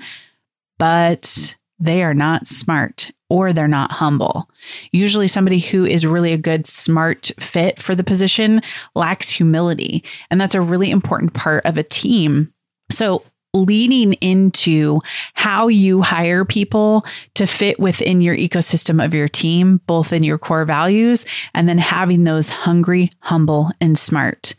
but 0.78 1.56
they 1.78 2.02
are 2.02 2.14
not 2.14 2.48
smart 2.48 3.10
or 3.30 3.52
they're 3.52 3.68
not 3.68 3.92
humble. 3.92 4.48
Usually, 4.92 5.28
somebody 5.28 5.58
who 5.58 5.84
is 5.84 6.06
really 6.06 6.32
a 6.32 6.38
good, 6.38 6.66
smart 6.66 7.30
fit 7.38 7.80
for 7.80 7.94
the 7.94 8.04
position 8.04 8.62
lacks 8.94 9.28
humility. 9.28 10.02
And 10.30 10.40
that's 10.40 10.54
a 10.54 10.60
really 10.60 10.90
important 10.90 11.34
part 11.34 11.64
of 11.66 11.76
a 11.76 11.82
team. 11.82 12.52
So, 12.90 13.22
leaning 13.54 14.12
into 14.14 15.00
how 15.34 15.68
you 15.68 16.02
hire 16.02 16.44
people 16.44 17.04
to 17.34 17.46
fit 17.46 17.80
within 17.80 18.20
your 18.20 18.36
ecosystem 18.36 19.04
of 19.04 19.14
your 19.14 19.28
team, 19.28 19.80
both 19.86 20.12
in 20.12 20.22
your 20.22 20.38
core 20.38 20.64
values 20.64 21.24
and 21.54 21.68
then 21.68 21.78
having 21.78 22.24
those 22.24 22.50
hungry, 22.50 23.10
humble, 23.20 23.70
and 23.80 23.98
smart. 23.98 24.54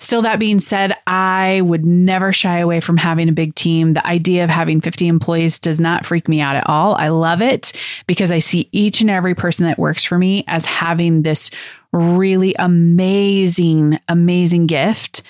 Still, 0.00 0.22
that 0.22 0.40
being 0.40 0.60
said, 0.60 0.94
I 1.06 1.60
would 1.64 1.86
never 1.86 2.32
shy 2.32 2.58
away 2.58 2.80
from 2.80 2.96
having 2.96 3.28
a 3.28 3.32
big 3.32 3.54
team. 3.54 3.94
The 3.94 4.06
idea 4.06 4.44
of 4.44 4.50
having 4.50 4.80
50 4.80 5.06
employees 5.06 5.58
does 5.58 5.80
not 5.80 6.04
freak 6.04 6.28
me 6.28 6.40
out 6.40 6.56
at 6.56 6.68
all. 6.68 6.94
I 6.96 7.08
love 7.08 7.40
it 7.40 7.72
because 8.06 8.32
I 8.32 8.40
see 8.40 8.68
each 8.72 9.00
and 9.00 9.08
every 9.08 9.34
person 9.34 9.66
that 9.66 9.78
works 9.78 10.04
for 10.04 10.18
me 10.18 10.44
as 10.46 10.64
having 10.64 11.22
this 11.22 11.50
really 11.92 12.54
amazing, 12.58 13.98
amazing 14.08 14.66
gift 14.66 15.22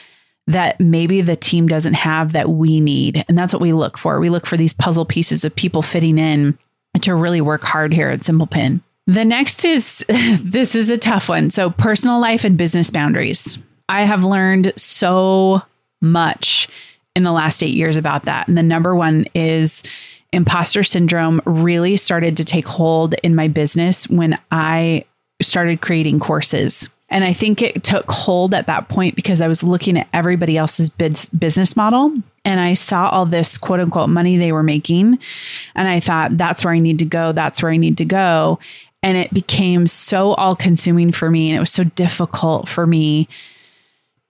that 0.46 0.78
maybe 0.78 1.20
the 1.20 1.36
team 1.36 1.66
doesn't 1.66 1.94
have 1.94 2.32
that 2.32 2.50
we 2.50 2.80
need. 2.80 3.24
And 3.28 3.38
that's 3.38 3.52
what 3.52 3.62
we 3.62 3.72
look 3.72 3.96
for. 3.96 4.20
We 4.20 4.30
look 4.30 4.46
for 4.46 4.56
these 4.56 4.74
puzzle 4.74 5.06
pieces 5.06 5.44
of 5.44 5.56
people 5.56 5.82
fitting 5.82 6.18
in 6.18 6.58
to 7.00 7.14
really 7.14 7.40
work 7.40 7.62
hard 7.62 7.92
here 7.92 8.10
at 8.10 8.24
Simple 8.24 8.46
Pin. 8.46 8.82
The 9.06 9.24
next 9.24 9.64
is 9.64 10.04
this 10.08 10.74
is 10.74 10.90
a 10.90 10.98
tough 10.98 11.28
one. 11.28 11.50
So, 11.50 11.70
personal 11.70 12.20
life 12.20 12.44
and 12.44 12.58
business 12.58 12.90
boundaries. 12.90 13.58
I 13.88 14.02
have 14.02 14.24
learned 14.24 14.72
so 14.76 15.60
much 16.00 16.68
in 17.14 17.22
the 17.22 17.32
last 17.32 17.62
eight 17.62 17.74
years 17.74 17.96
about 17.96 18.24
that. 18.24 18.48
And 18.48 18.56
the 18.56 18.62
number 18.62 18.94
one 18.94 19.26
is 19.34 19.82
imposter 20.32 20.82
syndrome 20.82 21.40
really 21.44 21.96
started 21.96 22.36
to 22.38 22.44
take 22.44 22.66
hold 22.66 23.14
in 23.22 23.34
my 23.34 23.46
business 23.46 24.08
when 24.08 24.38
I 24.50 25.04
started 25.40 25.80
creating 25.80 26.18
courses. 26.18 26.88
And 27.10 27.22
I 27.22 27.32
think 27.32 27.62
it 27.62 27.84
took 27.84 28.10
hold 28.10 28.54
at 28.54 28.66
that 28.66 28.88
point 28.88 29.14
because 29.14 29.40
I 29.40 29.48
was 29.48 29.62
looking 29.62 29.98
at 29.98 30.08
everybody 30.12 30.56
else's 30.56 30.90
business 30.90 31.76
model 31.76 32.14
and 32.44 32.60
I 32.60 32.74
saw 32.74 33.08
all 33.08 33.26
this 33.26 33.58
quote 33.58 33.80
unquote 33.80 34.08
money 34.08 34.36
they 34.36 34.52
were 34.52 34.62
making. 34.62 35.18
And 35.74 35.88
I 35.88 36.00
thought, 36.00 36.36
that's 36.36 36.64
where 36.64 36.74
I 36.74 36.78
need 36.78 36.98
to 37.00 37.04
go. 37.04 37.32
That's 37.32 37.62
where 37.62 37.72
I 37.72 37.76
need 37.76 37.98
to 37.98 38.04
go. 38.04 38.58
And 39.02 39.18
it 39.18 39.32
became 39.34 39.86
so 39.86 40.32
all 40.34 40.56
consuming 40.56 41.12
for 41.12 41.30
me. 41.30 41.50
And 41.50 41.56
it 41.56 41.60
was 41.60 41.72
so 41.72 41.84
difficult 41.84 42.68
for 42.68 42.86
me 42.86 43.28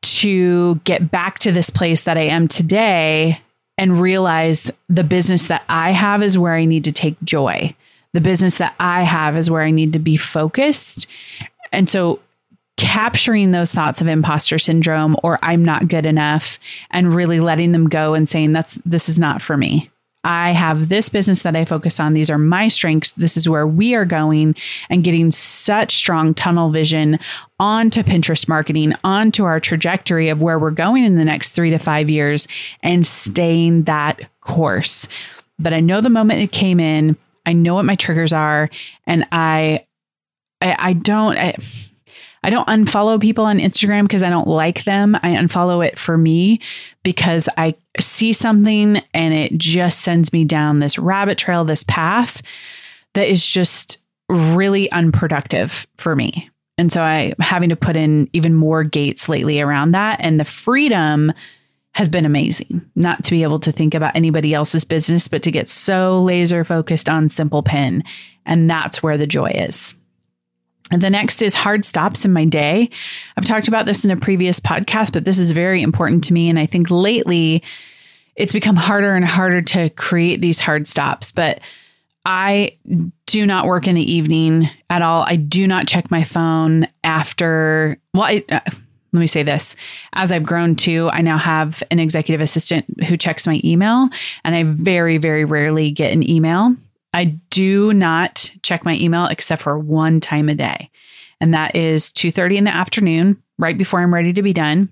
to 0.03 0.75
get 0.85 1.11
back 1.11 1.39
to 1.41 1.53
this 1.53 1.71
place 1.71 2.03
that 2.03 2.19
I 2.19 2.23
am 2.23 2.49
today 2.49 3.41
and 3.79 4.01
realize 4.01 4.71
the 4.89 5.05
business 5.05 5.47
that 5.47 5.63
I 5.69 5.93
have 5.93 6.23
is 6.23 6.39
where 6.39 6.55
I 6.55 6.65
need 6.65 6.85
to 6.85 6.93
take 6.93 7.17
joy. 7.23 7.75
The 8.13 8.21
business 8.21 8.59
that 8.59 8.75
I 8.79 9.03
have 9.03 9.37
is 9.37 9.51
where 9.51 9.63
I 9.63 9.71
need 9.71 9.93
to 9.95 9.99
be 9.99 10.17
focused. 10.17 11.07
And 11.73 11.89
so 11.89 12.21
capturing 12.77 13.53
those 13.53 13.73
thoughts 13.73 14.01
of 14.01 14.09
imposter 14.09 14.59
syndrome 14.59 15.17
or 15.23 15.39
I'm 15.43 15.65
not 15.65 15.89
good 15.89 16.07
enough 16.07 16.59
and 16.91 17.15
really 17.15 17.41
letting 17.41 17.73
them 17.73 17.89
go 17.89 18.15
and 18.15 18.29
saying 18.29 18.53
that's 18.53 18.75
this 18.85 19.09
is 19.09 19.19
not 19.19 19.41
for 19.41 19.57
me. 19.57 19.91
I 20.25 20.53
have 20.53 20.89
this 20.89 21.11
business 21.11 21.43
that 21.43 21.55
I 21.55 21.67
focus 21.67 22.01
on. 22.01 22.15
These 22.15 22.31
are 22.31 22.39
my 22.39 22.69
strengths. 22.69 23.13
This 23.13 23.37
is 23.37 23.47
where 23.47 23.67
we 23.67 23.95
are 23.95 24.07
going 24.07 24.57
and 24.89 25.05
getting 25.05 25.31
such 25.31 25.95
strong 25.95 26.33
tunnel 26.33 26.71
vision 26.71 27.19
onto 27.61 28.03
Pinterest 28.03 28.49
marketing, 28.49 28.95
onto 29.05 29.45
our 29.45 29.61
trajectory 29.61 30.31
of 30.31 30.41
where 30.41 30.59
we're 30.59 30.71
going 30.71 31.05
in 31.05 31.17
the 31.17 31.27
next 31.27 31.53
three 31.53 31.71
to 31.71 31.79
five 31.79 32.09
years 32.09 32.49
and 32.83 33.07
staying 33.07 33.85
that 33.85 34.21
course. 34.41 35.09
But 35.59 35.75
I 35.75 35.81
know 35.81 36.01
the 36.01 36.09
moment 36.09 36.41
it 36.41 36.53
came 36.53 36.81
in, 36.81 37.17
I 37.45 37.53
know 37.53 37.75
what 37.75 37.85
my 37.85 37.95
triggers 37.95 38.33
are, 38.33 38.71
and 39.07 39.27
I, 39.31 39.85
I, 40.63 40.77
I 40.79 40.93
don't. 40.95 41.37
I, 41.37 41.55
I 42.45 42.51
don't 42.51 42.69
unfollow 42.69 43.19
people 43.19 43.47
on 43.47 43.59
Instagram 43.59 44.03
because 44.03 44.23
I 44.23 44.29
don't 44.29 44.47
like 44.47 44.85
them. 44.85 45.15
I 45.17 45.31
unfollow 45.31 45.85
it 45.85 45.99
for 45.99 46.19
me 46.19 46.61
because 47.03 47.49
I 47.57 47.75
see 47.99 48.35
something 48.35 49.03
and 49.15 49.33
it 49.33 49.57
just 49.57 50.03
sends 50.03 50.31
me 50.31 50.45
down 50.45 50.79
this 50.79 50.99
rabbit 50.99 51.39
trail, 51.39 51.65
this 51.65 51.85
path 51.85 52.43
that 53.15 53.29
is 53.29 53.45
just 53.47 53.99
really 54.29 54.93
unproductive 54.93 55.87
for 55.97 56.15
me. 56.15 56.51
And 56.77 56.93
so 56.93 57.01
I'm 57.01 57.35
having 57.41 57.71
to 57.71 57.77
put 57.77 57.97
in 57.97 58.29
even 58.35 58.53
more 58.55 58.85
gates 58.85 59.27
lately 59.27 59.61
around 59.61 59.93
that. 59.93 60.19
And 60.21 60.39
the 60.39 60.45
freedom 60.45 61.33
has 61.93 62.11
been 62.11 62.27
amazing 62.27 62.85
not 62.95 63.25
to 63.25 63.31
be 63.31 63.43
able 63.43 63.61
to 63.61 63.73
think 63.73 63.95
about 63.95 64.17
anybody 64.17 64.53
else's 64.53 64.85
business, 64.85 65.29
but 65.29 65.43
to 65.45 65.51
get 65.51 65.67
so 65.67 66.21
laser 66.21 66.63
focused 66.63 67.09
on 67.09 67.31
Simple 67.31 67.63
Pin. 67.63 68.05
And 68.45 68.69
that's 68.69 69.03
where 69.03 69.17
the 69.17 69.27
joy 69.27 69.51
is. 69.51 69.95
And 70.91 71.03
the 71.03 71.11
next 71.11 71.43
is 71.43 71.55
hard 71.55 71.85
stops 71.85 72.25
in 72.25 72.33
my 72.33 72.45
day. 72.45 72.91
I've 73.37 73.47
talked 73.47 73.69
about 73.69 73.87
this 73.87 74.05
in 74.05 74.11
a 74.11 74.17
previous 74.17 74.61
podcast, 74.61 75.13
but 75.13 75.25
this 75.25 75.39
is 75.39 75.51
very 75.51 75.83
important 75.83 76.25
to 76.25 76.33
me. 76.33 76.49
And 76.49 76.59
I 76.59 76.67
think 76.67 76.91
lately 76.91 77.63
it's 78.37 78.53
become 78.53 78.77
harder 78.77 79.15
and 79.15 79.25
harder 79.25 79.63
to 79.63 79.89
create 79.91 80.41
these 80.41 80.61
hard 80.61 80.87
stops. 80.87 81.33
But 81.33 81.61
I 82.27 82.77
do 83.27 83.47
not 83.47 83.67
work 83.67 83.87
in 83.87 83.95
the 83.95 84.13
evening 84.13 84.69
at 84.91 85.03
all. 85.03 85.23
I 85.23 85.37
do 85.37 85.67
not 85.67 85.87
check 85.87 86.11
my 86.11 86.25
phone 86.25 86.87
after, 87.03 87.99
well, 88.13 88.25
I, 88.25 88.45
uh, 88.51 88.61
let 89.13 89.21
me 89.21 89.27
say 89.27 89.43
this. 89.43 89.77
As 90.15 90.33
I've 90.33 90.43
grown 90.43 90.75
too, 90.75 91.09
I 91.13 91.21
now 91.21 91.39
have 91.39 91.83
an 91.91 92.01
executive 92.01 92.41
assistant 92.41 92.85
who 93.05 93.17
checks 93.17 93.47
my 93.47 93.61
email, 93.63 94.09
and 94.43 94.55
I 94.55 94.65
very, 94.65 95.19
very 95.19 95.45
rarely 95.45 95.93
get 95.93 96.13
an 96.13 96.29
email. 96.29 96.75
I 97.15 97.27
do 97.51 97.95
not 97.95 98.51
check 98.63 98.85
my 98.85 98.97
email 98.97 99.27
except 99.27 99.63
for 99.63 99.79
one 99.79 100.21
time 100.21 100.49
a 100.49 100.55
day. 100.55 100.91
And 101.41 101.55
that 101.55 101.77
is 101.77 102.13
2:30 102.13 102.57
in 102.57 102.65
the 102.65 102.75
afternoon, 102.75 103.41
right 103.57 103.79
before 103.79 104.01
I'm 104.01 104.13
ready 104.13 104.33
to 104.33 104.43
be 104.43 104.53
done. 104.53 104.89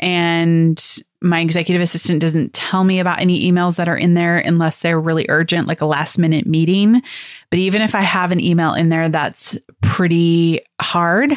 And 0.00 0.82
my 1.22 1.40
executive 1.40 1.80
assistant 1.80 2.20
doesn't 2.20 2.52
tell 2.52 2.84
me 2.84 2.98
about 2.98 3.20
any 3.20 3.50
emails 3.50 3.76
that 3.76 3.88
are 3.88 3.96
in 3.96 4.14
there 4.14 4.36
unless 4.38 4.80
they're 4.80 5.00
really 5.00 5.24
urgent, 5.28 5.68
like 5.68 5.80
a 5.80 5.86
last 5.86 6.18
minute 6.18 6.46
meeting. 6.46 7.00
But 7.50 7.60
even 7.60 7.80
if 7.80 7.94
I 7.94 8.02
have 8.02 8.32
an 8.32 8.40
email 8.40 8.74
in 8.74 8.90
there 8.90 9.08
that's 9.08 9.56
pretty 9.80 10.60
hard, 10.80 11.32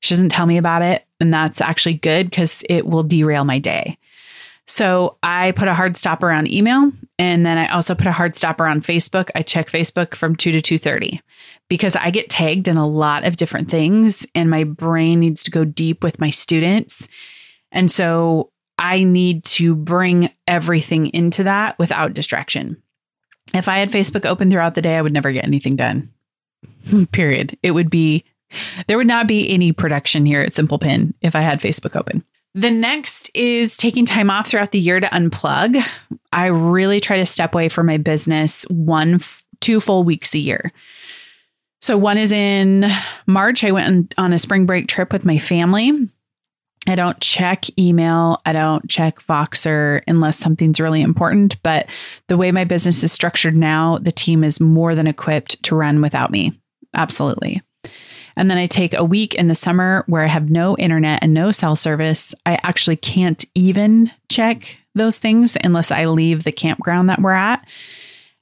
she 0.00 0.14
doesn't 0.14 0.30
tell 0.30 0.46
me 0.46 0.56
about 0.56 0.82
it. 0.82 1.04
And 1.20 1.34
that's 1.34 1.60
actually 1.60 1.94
good 1.94 2.30
because 2.30 2.62
it 2.68 2.86
will 2.86 3.02
derail 3.02 3.44
my 3.44 3.58
day. 3.58 3.98
So 4.66 5.16
I 5.22 5.52
put 5.52 5.68
a 5.68 5.74
hard 5.74 5.96
stop 5.96 6.22
around 6.22 6.50
email 6.50 6.92
and 7.18 7.44
then 7.44 7.58
I 7.58 7.68
also 7.68 7.94
put 7.94 8.06
a 8.06 8.12
hard 8.12 8.36
stopper 8.36 8.66
on 8.66 8.80
Facebook. 8.80 9.30
I 9.34 9.42
check 9.42 9.70
Facebook 9.70 10.14
from 10.14 10.36
2 10.36 10.52
to 10.52 10.60
2:30 10.60 11.20
because 11.68 11.96
I 11.96 12.10
get 12.10 12.30
tagged 12.30 12.68
in 12.68 12.76
a 12.76 12.86
lot 12.86 13.24
of 13.24 13.36
different 13.36 13.70
things 13.70 14.26
and 14.34 14.48
my 14.48 14.64
brain 14.64 15.20
needs 15.20 15.42
to 15.44 15.50
go 15.50 15.64
deep 15.64 16.02
with 16.02 16.20
my 16.20 16.30
students. 16.30 17.08
And 17.72 17.90
so 17.90 18.50
I 18.78 19.02
need 19.02 19.44
to 19.44 19.74
bring 19.74 20.30
everything 20.46 21.06
into 21.12 21.42
that 21.42 21.78
without 21.78 22.14
distraction. 22.14 22.80
If 23.52 23.68
I 23.68 23.78
had 23.78 23.90
Facebook 23.90 24.24
open 24.24 24.50
throughout 24.50 24.74
the 24.74 24.82
day, 24.82 24.96
I 24.96 25.02
would 25.02 25.12
never 25.12 25.32
get 25.32 25.44
anything 25.44 25.74
done. 25.74 26.10
Period. 27.12 27.58
It 27.62 27.72
would 27.72 27.90
be 27.90 28.24
there 28.86 28.96
would 28.96 29.06
not 29.06 29.26
be 29.26 29.50
any 29.50 29.72
production 29.72 30.24
here 30.24 30.40
at 30.40 30.54
Simple 30.54 30.78
Pin 30.78 31.12
if 31.20 31.34
I 31.34 31.40
had 31.40 31.60
Facebook 31.60 31.96
open. 31.96 32.24
The 32.54 32.70
next 32.70 33.30
is 33.34 33.76
taking 33.76 34.06
time 34.06 34.30
off 34.30 34.48
throughout 34.48 34.72
the 34.72 34.80
year 34.80 34.98
to 34.98 35.06
unplug. 35.08 35.82
I 36.32 36.46
really 36.46 37.00
try 37.00 37.18
to 37.18 37.26
step 37.26 37.54
away 37.54 37.68
from 37.68 37.86
my 37.86 37.98
business 37.98 38.64
one, 38.64 39.20
two 39.60 39.80
full 39.80 40.02
weeks 40.02 40.34
a 40.34 40.38
year. 40.38 40.72
So, 41.80 41.96
one 41.96 42.18
is 42.18 42.32
in 42.32 42.90
March. 43.26 43.62
I 43.62 43.70
went 43.70 44.14
on 44.18 44.32
a 44.32 44.38
spring 44.38 44.66
break 44.66 44.88
trip 44.88 45.12
with 45.12 45.24
my 45.24 45.38
family. 45.38 46.08
I 46.88 46.94
don't 46.94 47.20
check 47.20 47.66
email. 47.78 48.40
I 48.46 48.52
don't 48.52 48.88
check 48.88 49.20
Voxer 49.26 50.02
unless 50.06 50.38
something's 50.38 50.80
really 50.80 51.02
important. 51.02 51.62
But 51.62 51.86
the 52.28 52.36
way 52.36 52.50
my 52.50 52.64
business 52.64 53.04
is 53.04 53.12
structured 53.12 53.56
now, 53.56 53.98
the 53.98 54.12
team 54.12 54.42
is 54.42 54.60
more 54.60 54.94
than 54.94 55.06
equipped 55.06 55.62
to 55.64 55.76
run 55.76 56.00
without 56.00 56.30
me. 56.30 56.58
Absolutely. 56.94 57.62
And 58.38 58.48
then 58.48 58.56
I 58.56 58.66
take 58.66 58.94
a 58.94 59.04
week 59.04 59.34
in 59.34 59.48
the 59.48 59.54
summer 59.54 60.04
where 60.06 60.22
I 60.22 60.28
have 60.28 60.48
no 60.48 60.76
internet 60.76 61.22
and 61.22 61.34
no 61.34 61.50
cell 61.50 61.74
service. 61.74 62.34
I 62.46 62.58
actually 62.62 62.96
can't 62.96 63.44
even 63.56 64.12
check 64.28 64.78
those 64.94 65.18
things 65.18 65.56
unless 65.62 65.90
I 65.90 66.06
leave 66.06 66.44
the 66.44 66.52
campground 66.52 67.10
that 67.10 67.20
we're 67.20 67.32
at. 67.32 67.66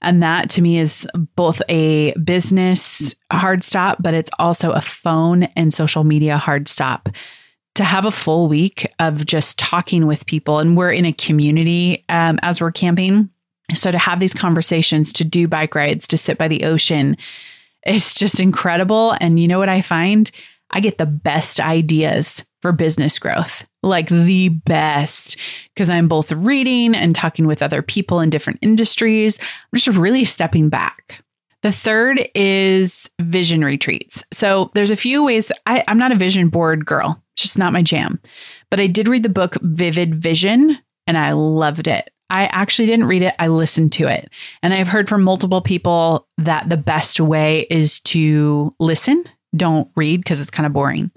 And 0.02 0.22
that 0.22 0.50
to 0.50 0.62
me 0.62 0.78
is 0.78 1.08
both 1.34 1.62
a 1.70 2.12
business 2.18 3.14
hard 3.32 3.64
stop, 3.64 4.02
but 4.02 4.12
it's 4.12 4.30
also 4.38 4.70
a 4.72 4.82
phone 4.82 5.44
and 5.56 5.72
social 5.72 6.04
media 6.04 6.36
hard 6.36 6.68
stop. 6.68 7.08
To 7.76 7.84
have 7.84 8.04
a 8.04 8.10
full 8.10 8.48
week 8.48 8.90
of 9.00 9.26
just 9.26 9.58
talking 9.58 10.06
with 10.06 10.26
people, 10.26 10.58
and 10.58 10.76
we're 10.76 10.92
in 10.92 11.04
a 11.04 11.12
community 11.12 12.04
um, 12.08 12.38
as 12.42 12.60
we're 12.60 12.72
camping. 12.72 13.30
So 13.74 13.90
to 13.90 13.98
have 13.98 14.20
these 14.20 14.32
conversations, 14.32 15.12
to 15.14 15.24
do 15.24 15.48
bike 15.48 15.74
rides, 15.74 16.06
to 16.08 16.16
sit 16.16 16.38
by 16.38 16.48
the 16.48 16.64
ocean, 16.64 17.16
it's 17.86 18.14
just 18.14 18.40
incredible. 18.40 19.16
And 19.20 19.38
you 19.38 19.48
know 19.48 19.58
what 19.58 19.68
I 19.68 19.80
find? 19.82 20.30
I 20.70 20.80
get 20.80 20.98
the 20.98 21.06
best 21.06 21.60
ideas 21.60 22.44
for 22.60 22.72
business 22.72 23.18
growth, 23.18 23.64
like 23.82 24.08
the 24.08 24.48
best, 24.48 25.36
because 25.74 25.88
I'm 25.88 26.08
both 26.08 26.32
reading 26.32 26.94
and 26.94 27.14
talking 27.14 27.46
with 27.46 27.62
other 27.62 27.82
people 27.82 28.20
in 28.20 28.30
different 28.30 28.58
industries. 28.62 29.38
I'm 29.38 29.78
just 29.78 29.96
really 29.96 30.24
stepping 30.24 30.68
back. 30.68 31.22
The 31.62 31.72
third 31.72 32.28
is 32.34 33.10
vision 33.20 33.64
retreats. 33.64 34.24
So 34.32 34.70
there's 34.74 34.90
a 34.90 34.96
few 34.96 35.24
ways 35.24 35.50
I, 35.66 35.84
I'm 35.88 35.98
not 35.98 36.12
a 36.12 36.16
vision 36.16 36.48
board 36.48 36.84
girl, 36.84 37.22
it's 37.34 37.42
just 37.42 37.58
not 37.58 37.72
my 37.72 37.82
jam. 37.82 38.20
But 38.70 38.80
I 38.80 38.86
did 38.86 39.08
read 39.08 39.22
the 39.22 39.28
book 39.28 39.56
Vivid 39.62 40.14
Vision 40.16 40.78
and 41.06 41.16
I 41.16 41.32
loved 41.32 41.86
it. 41.86 42.10
I 42.28 42.46
actually 42.46 42.86
didn't 42.86 43.06
read 43.06 43.22
it, 43.22 43.34
I 43.38 43.48
listened 43.48 43.92
to 43.92 44.08
it. 44.08 44.30
And 44.62 44.74
I've 44.74 44.88
heard 44.88 45.08
from 45.08 45.22
multiple 45.22 45.60
people 45.60 46.26
that 46.38 46.68
the 46.68 46.76
best 46.76 47.20
way 47.20 47.66
is 47.70 48.00
to 48.00 48.74
listen, 48.80 49.24
don't 49.54 49.88
read 49.96 50.20
because 50.22 50.40
it's 50.40 50.50
kind 50.50 50.66
of 50.66 50.72
boring. 50.72 51.10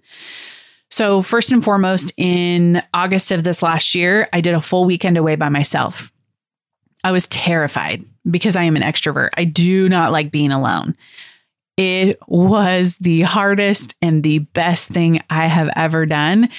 So, 0.92 1.22
first 1.22 1.52
and 1.52 1.64
foremost, 1.64 2.12
in 2.18 2.82
August 2.94 3.32
of 3.32 3.44
this 3.44 3.62
last 3.62 3.94
year, 3.94 4.28
I 4.34 4.42
did 4.42 4.56
a 4.56 4.62
full 4.62 4.86
weekend 4.86 5.18
away 5.18 5.36
by 5.36 5.50
myself. 5.50 6.12
I 7.04 7.12
was 7.12 7.28
terrified 7.28 8.04
because 8.30 8.56
I 8.56 8.64
am 8.64 8.76
an 8.76 8.82
extrovert. 8.82 9.30
I 9.38 9.46
do 9.46 9.88
not 9.88 10.12
like 10.12 10.32
being 10.32 10.52
alone. 10.52 10.96
it 11.78 12.20
was 12.28 12.98
the 12.98 13.22
hardest 13.22 13.96
and 14.02 14.22
the 14.22 14.40
best 14.40 14.90
thing 14.90 15.22
I 15.30 15.48
have 15.48 15.70
ever 15.78 16.06
done 16.06 16.50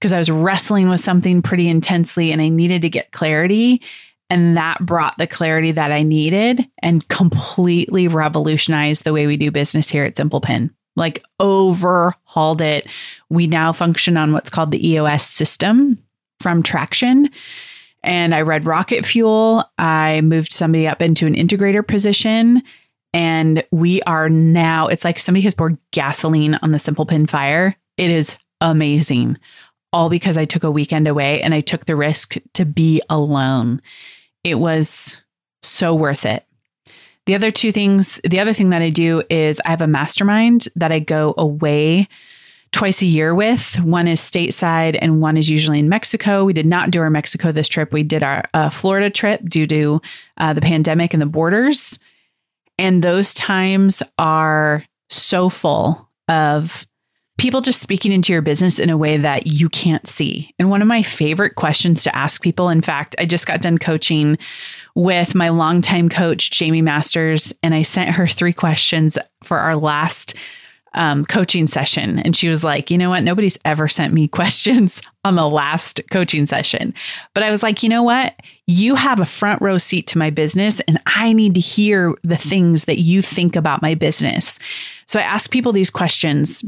because 0.00 0.12
I 0.14 0.18
was 0.18 0.30
wrestling 0.30 0.88
with 0.88 1.00
something 1.00 1.42
pretty 1.42 1.68
intensely 1.68 2.32
and 2.32 2.40
I 2.40 2.48
needed 2.48 2.82
to 2.82 2.88
get 2.88 3.12
clarity. 3.12 3.82
And 4.30 4.56
that 4.56 4.78
brought 4.80 5.18
the 5.18 5.26
clarity 5.26 5.72
that 5.72 5.92
I 5.92 6.02
needed 6.02 6.66
and 6.82 7.06
completely 7.08 8.08
revolutionized 8.08 9.04
the 9.04 9.12
way 9.12 9.26
we 9.26 9.36
do 9.36 9.50
business 9.50 9.90
here 9.90 10.04
at 10.04 10.16
Simple 10.16 10.40
Pin. 10.40 10.70
Like 10.96 11.22
overhauled 11.38 12.62
it. 12.62 12.86
We 13.28 13.46
now 13.46 13.72
function 13.72 14.16
on 14.16 14.32
what's 14.32 14.50
called 14.50 14.70
the 14.70 14.88
EOS 14.88 15.26
system 15.26 15.98
from 16.40 16.62
Traction. 16.62 17.28
And 18.02 18.34
I 18.34 18.40
read 18.40 18.64
Rocket 18.64 19.04
Fuel. 19.04 19.64
I 19.78 20.22
moved 20.22 20.52
somebody 20.52 20.86
up 20.86 21.02
into 21.02 21.26
an 21.26 21.34
integrator 21.34 21.86
position. 21.86 22.62
And 23.12 23.64
we 23.72 24.00
are 24.02 24.28
now, 24.28 24.86
it's 24.86 25.04
like 25.04 25.18
somebody 25.18 25.42
has 25.42 25.54
poured 25.54 25.76
gasoline 25.90 26.54
on 26.62 26.72
the 26.72 26.78
Simple 26.78 27.04
Pin 27.04 27.26
fire. 27.26 27.76
It 27.96 28.10
is 28.10 28.36
amazing. 28.60 29.36
All 29.92 30.08
because 30.08 30.36
I 30.36 30.44
took 30.44 30.64
a 30.64 30.70
weekend 30.70 31.08
away 31.08 31.42
and 31.42 31.52
I 31.52 31.60
took 31.60 31.84
the 31.84 31.96
risk 31.96 32.36
to 32.54 32.64
be 32.64 33.02
alone. 33.10 33.80
It 34.44 34.56
was 34.56 35.20
so 35.62 35.94
worth 35.94 36.24
it. 36.24 36.46
The 37.26 37.34
other 37.34 37.50
two 37.50 37.70
things, 37.72 38.20
the 38.24 38.40
other 38.40 38.52
thing 38.52 38.70
that 38.70 38.82
I 38.82 38.90
do 38.90 39.22
is 39.28 39.60
I 39.64 39.70
have 39.70 39.82
a 39.82 39.86
mastermind 39.86 40.68
that 40.76 40.92
I 40.92 40.98
go 40.98 41.34
away 41.36 42.08
twice 42.72 43.02
a 43.02 43.06
year 43.06 43.34
with. 43.34 43.78
One 43.80 44.06
is 44.06 44.20
stateside 44.20 44.98
and 45.00 45.20
one 45.20 45.36
is 45.36 45.50
usually 45.50 45.78
in 45.78 45.88
Mexico. 45.88 46.44
We 46.44 46.52
did 46.52 46.66
not 46.66 46.90
do 46.90 47.00
our 47.00 47.10
Mexico 47.10 47.52
this 47.52 47.68
trip. 47.68 47.92
We 47.92 48.02
did 48.02 48.22
our 48.22 48.44
uh, 48.54 48.70
Florida 48.70 49.10
trip 49.10 49.42
due 49.48 49.66
to 49.66 50.00
uh, 50.38 50.52
the 50.52 50.60
pandemic 50.60 51.12
and 51.12 51.20
the 51.20 51.26
borders. 51.26 51.98
And 52.78 53.02
those 53.02 53.34
times 53.34 54.02
are 54.18 54.84
so 55.10 55.48
full 55.48 56.08
of 56.28 56.86
people 57.40 57.62
just 57.62 57.80
speaking 57.80 58.12
into 58.12 58.34
your 58.34 58.42
business 58.42 58.78
in 58.78 58.90
a 58.90 58.98
way 58.98 59.16
that 59.16 59.46
you 59.46 59.70
can't 59.70 60.06
see. 60.06 60.54
And 60.58 60.68
one 60.68 60.82
of 60.82 60.88
my 60.88 61.02
favorite 61.02 61.54
questions 61.54 62.02
to 62.02 62.14
ask 62.14 62.42
people, 62.42 62.68
in 62.68 62.82
fact, 62.82 63.16
I 63.18 63.24
just 63.24 63.46
got 63.46 63.62
done 63.62 63.78
coaching 63.78 64.36
with 64.94 65.34
my 65.34 65.48
longtime 65.48 66.10
coach, 66.10 66.50
Jamie 66.50 66.82
Masters, 66.82 67.54
and 67.62 67.74
I 67.74 67.80
sent 67.80 68.10
her 68.10 68.26
three 68.26 68.52
questions 68.52 69.16
for 69.42 69.58
our 69.58 69.74
last 69.74 70.34
um, 70.92 71.24
coaching 71.24 71.66
session. 71.66 72.18
And 72.18 72.36
she 72.36 72.48
was 72.48 72.62
like, 72.62 72.90
you 72.90 72.98
know 72.98 73.08
what? 73.08 73.22
Nobody's 73.22 73.58
ever 73.64 73.88
sent 73.88 74.12
me 74.12 74.28
questions 74.40 75.00
on 75.24 75.36
the 75.36 75.48
last 75.48 76.02
coaching 76.10 76.44
session. 76.44 76.92
But 77.32 77.42
I 77.42 77.50
was 77.50 77.62
like, 77.62 77.82
you 77.82 77.88
know 77.88 78.02
what? 78.02 78.34
You 78.66 78.96
have 78.96 79.18
a 79.18 79.26
front 79.26 79.62
row 79.62 79.78
seat 79.78 80.06
to 80.08 80.18
my 80.18 80.28
business, 80.28 80.80
and 80.80 81.00
I 81.06 81.32
need 81.32 81.54
to 81.54 81.60
hear 81.60 82.14
the 82.22 82.36
things 82.36 82.84
that 82.84 82.98
you 82.98 83.22
think 83.22 83.56
about 83.56 83.80
my 83.80 83.94
business. 83.94 84.58
So 85.06 85.18
I 85.18 85.22
ask 85.22 85.50
people 85.50 85.72
these 85.72 85.90
questions. 85.90 86.62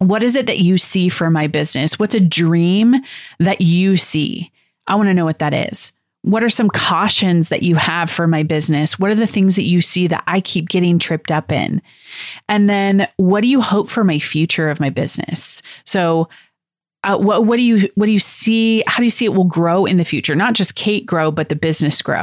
What 0.00 0.22
is 0.22 0.34
it 0.34 0.46
that 0.46 0.60
you 0.60 0.78
see 0.78 1.10
for 1.10 1.28
my 1.28 1.46
business? 1.46 1.98
What's 1.98 2.14
a 2.14 2.20
dream 2.20 2.96
that 3.38 3.60
you 3.60 3.98
see? 3.98 4.50
I 4.86 4.94
want 4.94 5.08
to 5.08 5.14
know 5.14 5.26
what 5.26 5.40
that 5.40 5.52
is. 5.52 5.92
What 6.22 6.42
are 6.42 6.48
some 6.48 6.70
cautions 6.70 7.50
that 7.50 7.62
you 7.62 7.76
have 7.76 8.10
for 8.10 8.26
my 8.26 8.42
business? 8.42 8.98
What 8.98 9.10
are 9.10 9.14
the 9.14 9.26
things 9.26 9.56
that 9.56 9.64
you 9.64 9.82
see 9.82 10.06
that 10.06 10.24
I 10.26 10.40
keep 10.40 10.70
getting 10.70 10.98
tripped 10.98 11.30
up 11.30 11.52
in? 11.52 11.82
And 12.48 12.68
then 12.68 13.08
what 13.18 13.42
do 13.42 13.48
you 13.48 13.60
hope 13.60 13.90
for 13.90 14.02
my 14.02 14.18
future 14.18 14.70
of 14.70 14.80
my 14.80 14.88
business? 14.88 15.62
So 15.84 16.30
uh, 17.04 17.18
what, 17.18 17.44
what 17.44 17.56
do 17.56 17.62
you 17.62 17.90
what 17.94 18.06
do 18.06 18.12
you 18.12 18.18
see 18.18 18.82
how 18.86 18.98
do 18.98 19.04
you 19.04 19.10
see 19.10 19.24
it 19.24 19.34
will 19.34 19.44
grow 19.44 19.86
in 19.86 19.96
the 19.96 20.04
future 20.04 20.34
not 20.34 20.52
just 20.52 20.74
kate 20.74 21.06
grow 21.06 21.30
but 21.30 21.48
the 21.48 21.56
business 21.56 22.02
grow 22.02 22.22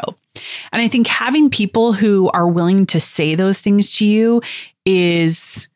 and 0.71 0.83
i 0.83 0.87
think 0.87 1.07
having 1.07 1.49
people 1.49 1.93
who 1.93 2.29
are 2.29 2.47
willing 2.47 2.85
to 2.85 2.99
say 2.99 3.33
those 3.33 3.59
things 3.59 3.95
to 3.95 4.05
you 4.05 4.39
is 4.85 5.67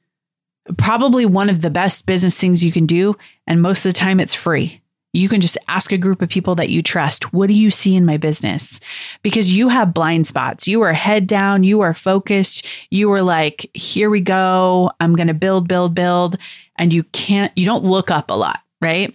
probably 0.78 1.26
one 1.26 1.50
of 1.50 1.62
the 1.62 1.70
best 1.70 2.06
business 2.06 2.40
things 2.40 2.64
you 2.64 2.72
can 2.72 2.86
do 2.86 3.16
and 3.48 3.62
most 3.62 3.86
of 3.86 3.94
the 3.94 3.98
time 3.98 4.20
it's 4.20 4.36
free 4.36 4.82
you 5.14 5.28
can 5.28 5.42
just 5.42 5.58
ask 5.68 5.92
a 5.92 5.98
group 5.98 6.22
of 6.22 6.30
people 6.30 6.56
that 6.56 6.70
you 6.70 6.82
trust, 6.82 7.34
what 7.34 7.48
do 7.48 7.54
you 7.54 7.70
see 7.70 7.96
in 7.96 8.06
my 8.06 8.18
business? 8.18 8.80
Because 9.24 9.54
you 9.54 9.68
have 9.68 9.94
blind 9.94 10.26
spots. 10.26 10.68
You 10.68 10.82
are 10.84 10.94
head 10.94 11.28
down, 11.28 11.64
you 11.64 11.82
are 11.82 11.94
focused, 11.94 12.66
you 12.92 13.12
are 13.12 13.22
like, 13.22 13.70
here 13.74 14.10
we 14.10 14.22
go, 14.22 14.92
I'm 15.02 15.16
going 15.16 15.28
to 15.28 15.34
build, 15.34 15.68
build, 15.68 15.94
build. 15.94 16.38
And 16.78 16.94
you 16.94 17.04
can't, 17.04 17.52
you 17.58 17.66
don't 17.66 17.84
look 17.84 18.10
up 18.10 18.30
a 18.30 18.34
lot, 18.34 18.62
right? 18.80 19.14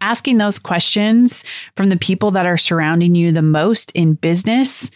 Asking 0.00 0.38
those 0.38 0.58
questions 0.58 1.44
from 1.76 1.90
the 1.90 1.98
people 1.98 2.30
that 2.32 2.46
are 2.46 2.58
surrounding 2.58 3.14
you 3.14 3.30
the 3.30 3.42
most 3.42 3.92
in 3.92 4.14
business 4.14 4.90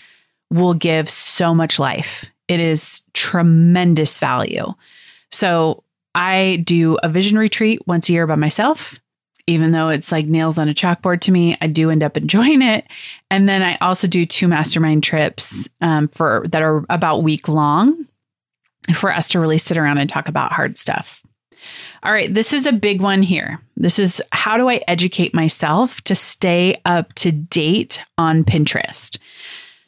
will 0.50 0.74
give 0.74 1.10
so 1.10 1.54
much 1.54 1.78
life. 1.78 2.24
It 2.48 2.60
is 2.60 3.02
tremendous 3.12 4.18
value. 4.18 4.72
So 5.36 5.84
I 6.14 6.62
do 6.64 6.96
a 7.02 7.08
vision 7.08 7.38
retreat 7.38 7.86
once 7.86 8.08
a 8.08 8.12
year 8.12 8.26
by 8.26 8.36
myself 8.36 9.00
even 9.46 9.70
though 9.70 9.88
it's 9.88 10.10
like 10.10 10.26
nails 10.26 10.58
on 10.58 10.68
a 10.68 10.74
chalkboard 10.74 11.20
to 11.22 11.32
me, 11.32 11.56
I 11.60 11.66
do 11.66 11.90
end 11.90 12.02
up 12.02 12.16
enjoying 12.16 12.62
it. 12.62 12.86
And 13.30 13.48
then 13.48 13.62
I 13.62 13.76
also 13.80 14.06
do 14.06 14.26
two 14.26 14.48
mastermind 14.48 15.02
trips 15.04 15.68
um, 15.80 16.08
for 16.08 16.44
that 16.48 16.62
are 16.62 16.84
about 16.90 17.22
week 17.22 17.48
long 17.48 18.06
for 18.94 19.12
us 19.12 19.28
to 19.30 19.40
really 19.40 19.58
sit 19.58 19.76
around 19.76 19.98
and 19.98 20.08
talk 20.08 20.28
about 20.28 20.52
hard 20.52 20.76
stuff. 20.76 21.22
All 22.02 22.12
right, 22.12 22.32
this 22.32 22.52
is 22.52 22.66
a 22.66 22.72
big 22.72 23.00
one 23.00 23.22
here. 23.22 23.60
This 23.76 23.98
is 23.98 24.22
how 24.30 24.56
do 24.56 24.68
I 24.68 24.80
educate 24.86 25.34
myself 25.34 26.00
to 26.02 26.14
stay 26.14 26.80
up 26.84 27.12
to 27.14 27.32
date 27.32 28.00
on 28.16 28.44
Pinterest? 28.44 29.18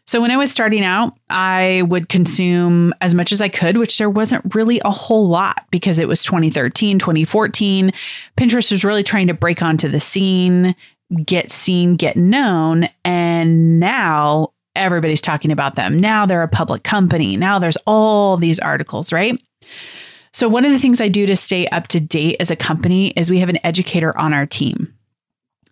So 0.08 0.22
when 0.22 0.30
I 0.30 0.38
was 0.38 0.50
starting 0.50 0.84
out, 0.84 1.18
I 1.28 1.82
would 1.86 2.08
consume 2.08 2.94
as 3.02 3.12
much 3.12 3.30
as 3.30 3.42
I 3.42 3.50
could, 3.50 3.76
which 3.76 3.98
there 3.98 4.08
wasn't 4.08 4.54
really 4.54 4.80
a 4.82 4.90
whole 4.90 5.28
lot 5.28 5.66
because 5.70 5.98
it 5.98 6.08
was 6.08 6.24
2013, 6.24 6.98
2014. 6.98 7.92
Pinterest 8.38 8.72
was 8.72 8.84
really 8.84 9.02
trying 9.02 9.26
to 9.26 9.34
break 9.34 9.60
onto 9.60 9.86
the 9.86 10.00
scene, 10.00 10.74
get 11.26 11.52
seen, 11.52 11.96
get 11.96 12.16
known. 12.16 12.88
And 13.04 13.78
now 13.78 14.54
everybody's 14.74 15.20
talking 15.20 15.52
about 15.52 15.74
them. 15.74 16.00
Now 16.00 16.24
they're 16.24 16.42
a 16.42 16.48
public 16.48 16.84
company. 16.84 17.36
Now 17.36 17.58
there's 17.58 17.76
all 17.86 18.38
these 18.38 18.58
articles, 18.58 19.12
right? 19.12 19.38
So, 20.32 20.48
one 20.48 20.64
of 20.64 20.72
the 20.72 20.78
things 20.78 21.02
I 21.02 21.08
do 21.08 21.26
to 21.26 21.36
stay 21.36 21.66
up 21.66 21.88
to 21.88 22.00
date 22.00 22.36
as 22.40 22.50
a 22.50 22.56
company 22.56 23.08
is 23.10 23.28
we 23.28 23.40
have 23.40 23.50
an 23.50 23.58
educator 23.62 24.16
on 24.16 24.32
our 24.32 24.46
team 24.46 24.97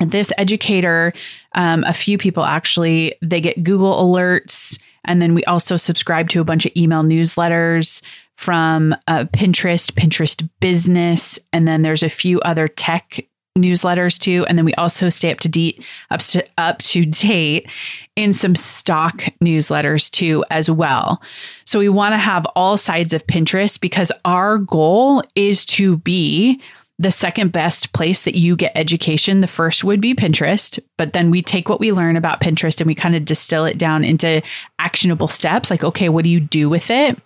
this 0.01 0.33
educator, 0.39 1.13
um, 1.55 1.85
a 1.85 1.93
few 1.93 2.19
people 2.19 2.45
actually, 2.45 3.15
they 3.23 3.41
get 3.41 3.63
Google 3.63 3.95
alerts. 3.95 4.79
And 5.05 5.23
then 5.23 5.35
we 5.35 5.45
also 5.45 5.77
subscribe 5.77 6.29
to 6.31 6.41
a 6.41 6.45
bunch 6.45 6.67
of 6.67 6.73
email 6.77 7.03
newsletters 7.03 8.03
from 8.37 8.95
uh, 9.07 9.25
Pinterest, 9.33 9.93
Pinterest 9.93 10.49
Business, 10.61 11.39
and 11.53 11.67
then 11.67 11.83
there's 11.83 12.03
a 12.03 12.09
few 12.09 12.41
other 12.41 12.69
tech 12.69 13.25
newsletters 13.57 14.19
too. 14.19 14.45
And 14.47 14.59
then 14.59 14.65
we 14.65 14.75
also 14.75 15.09
stay 15.09 15.33
up 15.33 15.41
to 15.41 15.49
date, 15.49 15.83
up 16.11 16.21
to, 16.21 16.47
up 16.59 16.79
to 16.83 17.05
date 17.05 17.69
in 18.15 18.33
some 18.33 18.55
stock 18.55 19.25
newsletters 19.43 20.11
too, 20.11 20.45
as 20.51 20.71
well. 20.71 21.23
So 21.65 21.79
we 21.79 21.89
want 21.89 22.13
to 22.13 22.19
have 22.19 22.47
all 22.55 22.77
sides 22.77 23.13
of 23.15 23.27
Pinterest 23.27 23.81
because 23.81 24.13
our 24.25 24.59
goal 24.59 25.23
is 25.35 25.65
to 25.67 25.97
be 25.99 26.61
the 26.99 27.11
second 27.11 27.53
best 27.53 27.93
place 27.93 28.23
that 28.23 28.37
you 28.37 28.57
get 28.57 28.73
education, 28.75 29.43
the 29.43 29.47
first 29.47 29.85
would 29.85 30.01
be 30.01 30.15
Pinterest. 30.15 30.79
But 30.97 31.13
then 31.13 31.31
we 31.31 31.43
take 31.43 31.69
what 31.69 31.79
we 31.79 31.93
learn 31.93 32.17
about 32.17 32.41
Pinterest 32.41 32.81
and 32.81 32.87
we 32.87 32.95
kind 32.95 33.15
of 33.15 33.25
distill 33.25 33.67
it 33.67 33.77
down 33.77 34.03
into 34.03 34.41
actionable 34.79 35.29
steps 35.29 35.71
like, 35.71 35.85
okay, 35.85 36.09
what 36.09 36.25
do 36.25 36.31
you 36.31 36.41
do 36.41 36.71
with 36.71 36.91
it? 36.91 37.21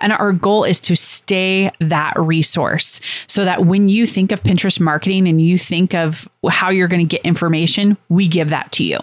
And 0.00 0.12
our 0.12 0.32
goal 0.32 0.64
is 0.64 0.78
to 0.80 0.94
stay 0.94 1.70
that 1.80 2.12
resource 2.18 3.00
so 3.26 3.46
that 3.46 3.64
when 3.64 3.88
you 3.88 4.06
think 4.06 4.30
of 4.30 4.42
Pinterest 4.42 4.78
marketing 4.78 5.26
and 5.26 5.40
you 5.40 5.56
think 5.56 5.94
of 5.94 6.28
how 6.50 6.68
you're 6.68 6.88
going 6.88 7.06
to 7.06 7.16
get 7.16 7.24
information, 7.24 7.96
we 8.10 8.28
give 8.28 8.50
that 8.50 8.72
to 8.72 8.84
you. 8.84 8.98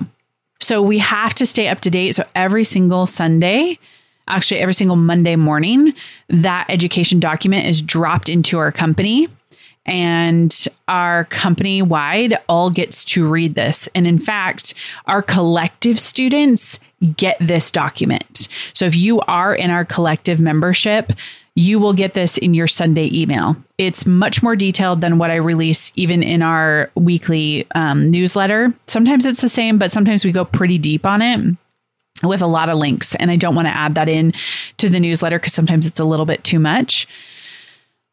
So 0.59 0.83
we 0.83 0.99
have 0.99 1.33
to 1.35 1.47
stay 1.47 1.67
up 1.67 1.81
to 1.81 1.89
date. 1.89 2.13
So 2.13 2.25
every 2.35 2.63
single 2.63 3.07
Sunday, 3.07 3.79
actually 4.27 4.59
every 4.59 4.75
single 4.75 4.97
Monday 4.97 5.35
morning, 5.35 5.95
that 6.29 6.67
education 6.69 7.19
document 7.19 7.65
is 7.65 7.81
dropped 7.81 8.29
into 8.29 8.59
our 8.59 8.71
company 8.71 9.27
and 9.85 10.67
our 10.87 11.25
company 11.25 11.81
wide 11.81 12.37
all 12.47 12.69
gets 12.69 13.03
to 13.05 13.27
read 13.27 13.55
this. 13.55 13.89
And 13.95 14.05
in 14.05 14.19
fact, 14.19 14.73
our 15.05 15.21
collective 15.21 15.99
students 15.99 16.79
get 17.17 17.37
this 17.39 17.71
document. 17.71 18.47
So 18.73 18.85
if 18.85 18.95
you 18.95 19.21
are 19.21 19.55
in 19.55 19.71
our 19.71 19.85
collective 19.85 20.39
membership, 20.39 21.13
you 21.55 21.79
will 21.79 21.93
get 21.93 22.13
this 22.13 22.37
in 22.37 22.53
your 22.53 22.67
Sunday 22.67 23.09
email. 23.11 23.55
It's 23.77 24.05
much 24.05 24.41
more 24.41 24.55
detailed 24.55 25.01
than 25.01 25.17
what 25.17 25.31
I 25.31 25.35
release 25.35 25.91
even 25.95 26.23
in 26.23 26.41
our 26.41 26.89
weekly 26.95 27.67
um, 27.75 28.09
newsletter. 28.09 28.73
Sometimes 28.87 29.25
it's 29.25 29.41
the 29.41 29.49
same, 29.49 29.77
but 29.77 29.91
sometimes 29.91 30.23
we 30.23 30.31
go 30.31 30.45
pretty 30.45 30.77
deep 30.77 31.05
on 31.05 31.21
it 31.21 31.57
with 32.23 32.41
a 32.41 32.47
lot 32.47 32.69
of 32.69 32.77
links. 32.77 33.15
And 33.15 33.31
I 33.31 33.35
don't 33.35 33.55
want 33.55 33.67
to 33.67 33.75
add 33.75 33.95
that 33.95 34.07
in 34.07 34.33
to 34.77 34.89
the 34.89 34.99
newsletter 34.99 35.39
because 35.39 35.53
sometimes 35.53 35.85
it's 35.85 35.99
a 35.99 36.05
little 36.05 36.25
bit 36.25 36.43
too 36.43 36.59
much. 36.59 37.07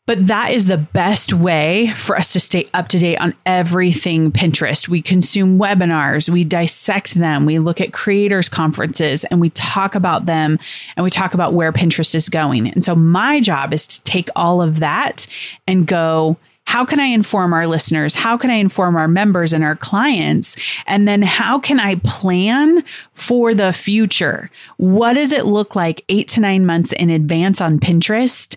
But 0.08 0.26
that 0.28 0.52
is 0.52 0.68
the 0.68 0.78
best 0.78 1.34
way 1.34 1.92
for 1.94 2.16
us 2.16 2.32
to 2.32 2.40
stay 2.40 2.66
up 2.72 2.88
to 2.88 2.98
date 2.98 3.18
on 3.18 3.34
everything 3.44 4.32
Pinterest. 4.32 4.88
We 4.88 5.02
consume 5.02 5.58
webinars, 5.58 6.30
we 6.30 6.44
dissect 6.44 7.16
them, 7.16 7.44
we 7.44 7.58
look 7.58 7.78
at 7.78 7.92
creators' 7.92 8.48
conferences, 8.48 9.24
and 9.24 9.38
we 9.38 9.50
talk 9.50 9.94
about 9.94 10.24
them 10.24 10.58
and 10.96 11.04
we 11.04 11.10
talk 11.10 11.34
about 11.34 11.52
where 11.52 11.74
Pinterest 11.74 12.14
is 12.14 12.30
going. 12.30 12.68
And 12.72 12.82
so 12.82 12.96
my 12.96 13.38
job 13.42 13.74
is 13.74 13.86
to 13.86 14.02
take 14.04 14.30
all 14.34 14.62
of 14.62 14.78
that 14.78 15.26
and 15.66 15.86
go, 15.86 16.38
how 16.64 16.86
can 16.86 17.00
I 17.00 17.06
inform 17.06 17.52
our 17.52 17.66
listeners? 17.66 18.14
How 18.14 18.38
can 18.38 18.50
I 18.50 18.54
inform 18.54 18.96
our 18.96 19.08
members 19.08 19.52
and 19.52 19.62
our 19.62 19.76
clients? 19.76 20.56
And 20.86 21.06
then 21.06 21.20
how 21.20 21.58
can 21.58 21.80
I 21.80 21.96
plan 21.96 22.82
for 23.12 23.52
the 23.52 23.74
future? 23.74 24.50
What 24.78 25.14
does 25.14 25.32
it 25.32 25.44
look 25.44 25.76
like 25.76 26.02
eight 26.08 26.28
to 26.28 26.40
nine 26.40 26.64
months 26.64 26.92
in 26.92 27.10
advance 27.10 27.60
on 27.60 27.78
Pinterest? 27.78 28.56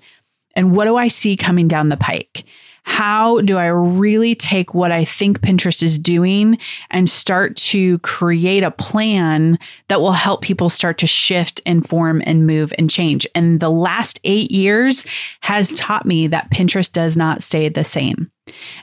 And 0.56 0.76
what 0.76 0.86
do 0.86 0.98
I 0.98 1.08
see 1.08 1.38
coming 1.38 1.68
down 1.68 1.90
the 1.90 1.98
pike? 1.98 2.46
How 2.84 3.42
do 3.42 3.58
I 3.58 3.68
really 3.68 4.34
take 4.34 4.74
what 4.74 4.92
I 4.92 5.06
think 5.06 5.42
Pinterest 5.42 5.84
is 5.84 6.00
doing 6.00 6.58
and 6.90 7.10
start 7.10 7.56
to 7.58 8.00
create 8.00 8.64
a 8.64 8.72
plan 8.72 9.60
that 9.88 10.02
will 10.02 10.14
help 10.14 10.42
people 10.42 10.68
start 10.70 10.98
to 11.00 11.08
shift 11.08 11.62
and 11.66 11.88
form 11.88 12.24
and 12.26 12.48
move 12.48 12.74
and 12.80 12.90
change? 12.90 13.28
And 13.36 13.60
the 13.60 13.70
last 13.70 14.20
eight 14.24 14.50
years 14.50 15.06
has 15.42 15.74
taught 15.76 16.08
me 16.08 16.26
that 16.28 16.50
Pinterest 16.50 16.92
does 16.92 17.16
not 17.16 17.44
stay 17.44 17.70
the 17.70 17.84
same. 17.84 18.32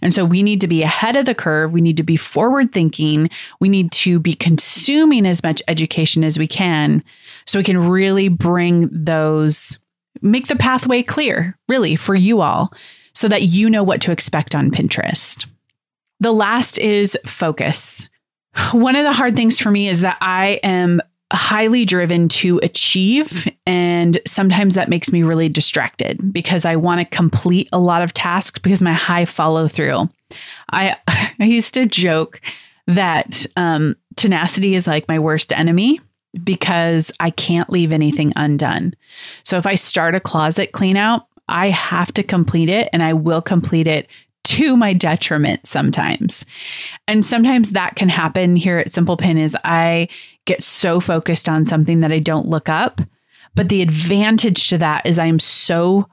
And 0.01 0.15
so 0.15 0.25
we 0.25 0.45
need 0.45 0.61
to 0.61 0.69
be 0.69 0.83
ahead 0.83 1.17
of 1.17 1.27
the 1.27 1.35
curve. 1.35 1.73
We 1.73 1.81
need 1.81 1.97
to 1.97 2.05
be 2.05 2.17
forward 2.17 2.73
thinking. 2.73 3.29
We 3.59 3.69
need 3.69 3.91
to 3.93 4.21
be 4.21 4.35
consuming 4.35 5.27
as 5.27 5.43
much 5.43 5.61
education 5.67 6.23
as 6.23 6.39
we 6.39 6.47
can 6.47 7.03
so 7.47 7.59
we 7.59 7.65
can 7.65 7.89
really 7.89 8.29
bring 8.29 8.89
those 8.93 9.79
make 10.23 10.47
the 10.49 10.57
pathway 10.57 11.03
clear, 11.03 11.57
really, 11.69 11.97
for 11.97 12.15
you 12.15 12.41
all 12.41 12.73
so 13.15 13.29
that 13.29 13.43
you 13.43 13.69
know 13.69 13.83
what 13.83 14.01
to 14.03 14.13
expect 14.13 14.55
on 14.55 14.71
Pinterest. 14.71 15.47
The 16.21 16.33
last 16.33 16.79
is 16.79 17.19
focus. 17.27 18.09
One 18.73 18.97
of 18.97 19.05
the 19.05 19.13
hard 19.13 19.37
things 19.37 19.59
for 19.59 19.71
me 19.71 19.89
is 19.89 20.01
that 20.01 20.19
I 20.21 20.61
am 20.63 21.01
highly 21.33 21.85
driven 21.85 22.29
to 22.29 22.59
achieve 22.63 23.47
and 23.67 24.19
sometimes 24.27 24.75
that 24.75 24.89
makes 24.89 25.13
me 25.13 25.23
really 25.23 25.49
distracted 25.49 26.33
because 26.33 26.65
I 26.65 26.77
want 26.77 27.01
to 27.01 27.17
complete 27.17 27.69
a 27.71 27.79
lot 27.79 28.01
of 28.01 28.15
tasks 28.15 28.59
because 28.59 28.83
my 28.83 28.95
high 28.95 29.27
follow 29.27 29.69
through. 29.69 30.09
I 30.73 30.97
I 31.09 31.45
used 31.45 31.75
to 31.75 31.87
joke 31.87 32.41
that 32.87 33.45
um, 33.57 33.95
tenacity 34.17 34.75
is 34.75 34.87
like 34.87 35.07
my 35.07 35.19
worst 35.19 35.53
enemy 35.53 36.01
because 36.45 37.11
I 37.21 37.31
can't 37.31 37.71
leave 37.71 37.93
anything 37.93 38.33
undone. 38.37 38.95
So 39.45 39.57
if 39.57 39.67
I 39.67 39.75
start 39.75 40.15
a 40.15 40.21
closet 40.21 40.73
clean 40.73 40.97
out, 40.97 41.27
I 41.49 41.71
have 41.71 42.13
to 42.15 42.23
complete 42.23 42.69
it 42.69 42.89
and 42.93 43.03
I 43.03 43.15
will 43.15 43.41
complete 43.41 43.87
it 43.87 44.09
to 44.45 44.77
my 44.77 44.93
detriment 44.93 45.67
sometimes. 45.67 46.45
And 47.07 47.25
sometimes 47.25 47.73
that 47.73 47.97
can 47.97 48.09
happen 48.09 48.57
here 48.57 48.79
at 48.79 48.93
Simple 48.93 49.17
Pin 49.17 49.37
is 49.39 49.57
I 49.65 50.09
get 50.47 50.63
so 50.63 51.01
focused 51.01 51.49
on 51.49 51.67
something 51.67 52.01
that 52.01 52.13
I 52.13 52.19
don't 52.19 52.49
look 52.49 52.69
up. 52.69 53.01
But 53.55 53.69
the 53.69 53.83
advantage 53.83 54.69
to 54.69 54.79
that 54.79 55.05
is 55.05 55.19
I 55.19 55.27
am 55.27 55.39
so 55.39 56.09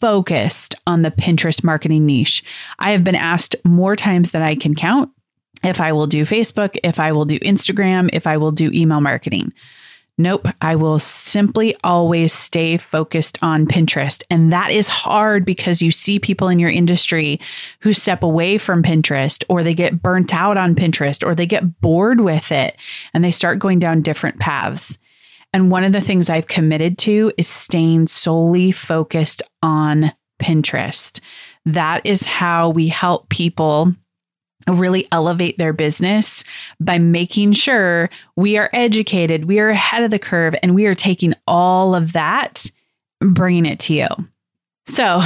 focused 0.00 0.74
on 0.86 1.02
the 1.02 1.10
Pinterest 1.10 1.64
marketing 1.64 2.06
niche. 2.06 2.44
I 2.78 2.92
have 2.92 3.04
been 3.04 3.14
asked 3.14 3.56
more 3.64 3.96
times 3.96 4.30
than 4.30 4.42
I 4.42 4.54
can 4.54 4.74
count 4.74 5.10
if 5.64 5.80
I 5.80 5.92
will 5.92 6.06
do 6.06 6.24
Facebook, 6.24 6.76
if 6.82 7.00
I 7.00 7.12
will 7.12 7.24
do 7.24 7.38
Instagram, 7.40 8.10
if 8.12 8.26
I 8.26 8.36
will 8.36 8.52
do 8.52 8.70
email 8.72 9.00
marketing. 9.00 9.52
Nope, 10.16 10.46
I 10.60 10.76
will 10.76 11.00
simply 11.00 11.74
always 11.82 12.32
stay 12.32 12.76
focused 12.76 13.36
on 13.42 13.66
Pinterest. 13.66 14.22
And 14.30 14.52
that 14.52 14.70
is 14.70 14.88
hard 14.88 15.44
because 15.44 15.82
you 15.82 15.90
see 15.90 16.20
people 16.20 16.46
in 16.46 16.60
your 16.60 16.70
industry 16.70 17.40
who 17.80 17.92
step 17.92 18.22
away 18.22 18.56
from 18.56 18.84
Pinterest 18.84 19.44
or 19.48 19.64
they 19.64 19.74
get 19.74 20.02
burnt 20.02 20.32
out 20.32 20.56
on 20.56 20.76
Pinterest 20.76 21.26
or 21.26 21.34
they 21.34 21.46
get 21.46 21.80
bored 21.80 22.20
with 22.20 22.52
it 22.52 22.76
and 23.12 23.24
they 23.24 23.32
start 23.32 23.58
going 23.58 23.80
down 23.80 24.02
different 24.02 24.38
paths. 24.38 24.98
And 25.52 25.70
one 25.70 25.82
of 25.82 25.92
the 25.92 26.00
things 26.00 26.30
I've 26.30 26.46
committed 26.46 26.96
to 26.98 27.32
is 27.36 27.48
staying 27.48 28.06
solely 28.06 28.70
focused 28.70 29.42
on 29.62 30.12
Pinterest. 30.40 31.20
That 31.66 32.06
is 32.06 32.24
how 32.24 32.70
we 32.70 32.86
help 32.86 33.28
people 33.30 33.94
really 34.68 35.06
elevate 35.12 35.58
their 35.58 35.72
business 35.72 36.44
by 36.80 36.98
making 36.98 37.52
sure 37.52 38.10
we 38.36 38.56
are 38.56 38.70
educated, 38.72 39.46
we 39.46 39.58
are 39.58 39.70
ahead 39.70 40.02
of 40.02 40.10
the 40.10 40.18
curve, 40.18 40.54
and 40.62 40.74
we 40.74 40.86
are 40.86 40.94
taking 40.94 41.34
all 41.46 41.94
of 41.94 42.12
that, 42.12 42.70
bringing 43.20 43.66
it 43.66 43.78
to 43.80 43.94
you. 43.94 44.08
So, 44.86 45.22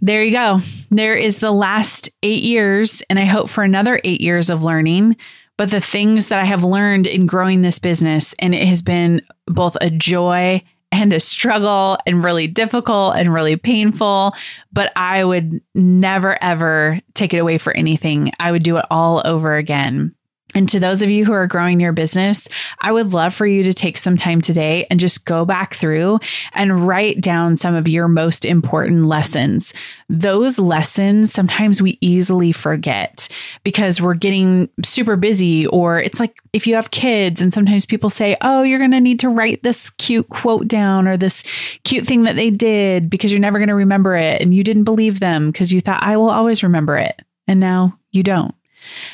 there 0.00 0.22
you 0.22 0.32
go. 0.32 0.60
There 0.90 1.14
is 1.14 1.38
the 1.38 1.50
last 1.50 2.10
eight 2.22 2.42
years, 2.42 3.02
and 3.10 3.18
I 3.18 3.24
hope 3.24 3.48
for 3.48 3.64
another 3.64 4.00
eight 4.04 4.20
years 4.20 4.50
of 4.50 4.62
learning. 4.62 5.16
But 5.56 5.70
the 5.70 5.80
things 5.80 6.28
that 6.28 6.38
I 6.38 6.44
have 6.44 6.62
learned 6.62 7.08
in 7.08 7.26
growing 7.26 7.62
this 7.62 7.80
business, 7.80 8.32
and 8.38 8.54
it 8.54 8.66
has 8.68 8.80
been 8.80 9.22
both 9.46 9.76
a 9.80 9.90
joy 9.90 10.62
and 10.90 11.12
a 11.12 11.20
struggle 11.20 11.98
and 12.06 12.24
really 12.24 12.46
difficult 12.46 13.14
and 13.16 13.32
really 13.32 13.56
painful, 13.56 14.34
but 14.72 14.92
I 14.96 15.24
would 15.24 15.60
never 15.74 16.42
ever 16.42 17.00
take 17.14 17.34
it 17.34 17.38
away 17.38 17.58
for 17.58 17.72
anything. 17.76 18.32
I 18.40 18.52
would 18.52 18.62
do 18.62 18.78
it 18.78 18.86
all 18.90 19.22
over 19.24 19.56
again. 19.56 20.14
And 20.54 20.66
to 20.70 20.80
those 20.80 21.02
of 21.02 21.10
you 21.10 21.26
who 21.26 21.32
are 21.32 21.46
growing 21.46 21.78
your 21.78 21.92
business, 21.92 22.48
I 22.80 22.90
would 22.90 23.12
love 23.12 23.34
for 23.34 23.46
you 23.46 23.62
to 23.64 23.74
take 23.74 23.98
some 23.98 24.16
time 24.16 24.40
today 24.40 24.86
and 24.90 24.98
just 24.98 25.26
go 25.26 25.44
back 25.44 25.74
through 25.74 26.20
and 26.54 26.86
write 26.86 27.20
down 27.20 27.54
some 27.54 27.74
of 27.74 27.86
your 27.86 28.08
most 28.08 28.46
important 28.46 29.04
lessons. 29.04 29.74
Those 30.08 30.58
lessons 30.58 31.32
sometimes 31.32 31.82
we 31.82 31.98
easily 32.00 32.52
forget 32.52 33.28
because 33.62 34.00
we're 34.00 34.14
getting 34.14 34.70
super 34.82 35.16
busy, 35.16 35.66
or 35.66 36.00
it's 36.00 36.18
like 36.18 36.38
if 36.54 36.66
you 36.66 36.76
have 36.76 36.92
kids, 36.92 37.42
and 37.42 37.52
sometimes 37.52 37.84
people 37.84 38.08
say, 38.08 38.34
Oh, 38.40 38.62
you're 38.62 38.78
going 38.78 38.90
to 38.92 39.00
need 39.00 39.20
to 39.20 39.28
write 39.28 39.62
this 39.62 39.90
cute 39.90 40.30
quote 40.30 40.66
down 40.66 41.06
or 41.06 41.18
this 41.18 41.44
cute 41.84 42.06
thing 42.06 42.22
that 42.22 42.36
they 42.36 42.50
did 42.50 43.10
because 43.10 43.30
you're 43.30 43.40
never 43.40 43.58
going 43.58 43.68
to 43.68 43.74
remember 43.74 44.16
it. 44.16 44.40
And 44.40 44.54
you 44.54 44.64
didn't 44.64 44.84
believe 44.84 45.20
them 45.20 45.50
because 45.50 45.74
you 45.74 45.82
thought, 45.82 46.02
I 46.02 46.16
will 46.16 46.30
always 46.30 46.62
remember 46.62 46.96
it. 46.96 47.20
And 47.46 47.60
now 47.60 47.98
you 48.12 48.22
don't. 48.22 48.54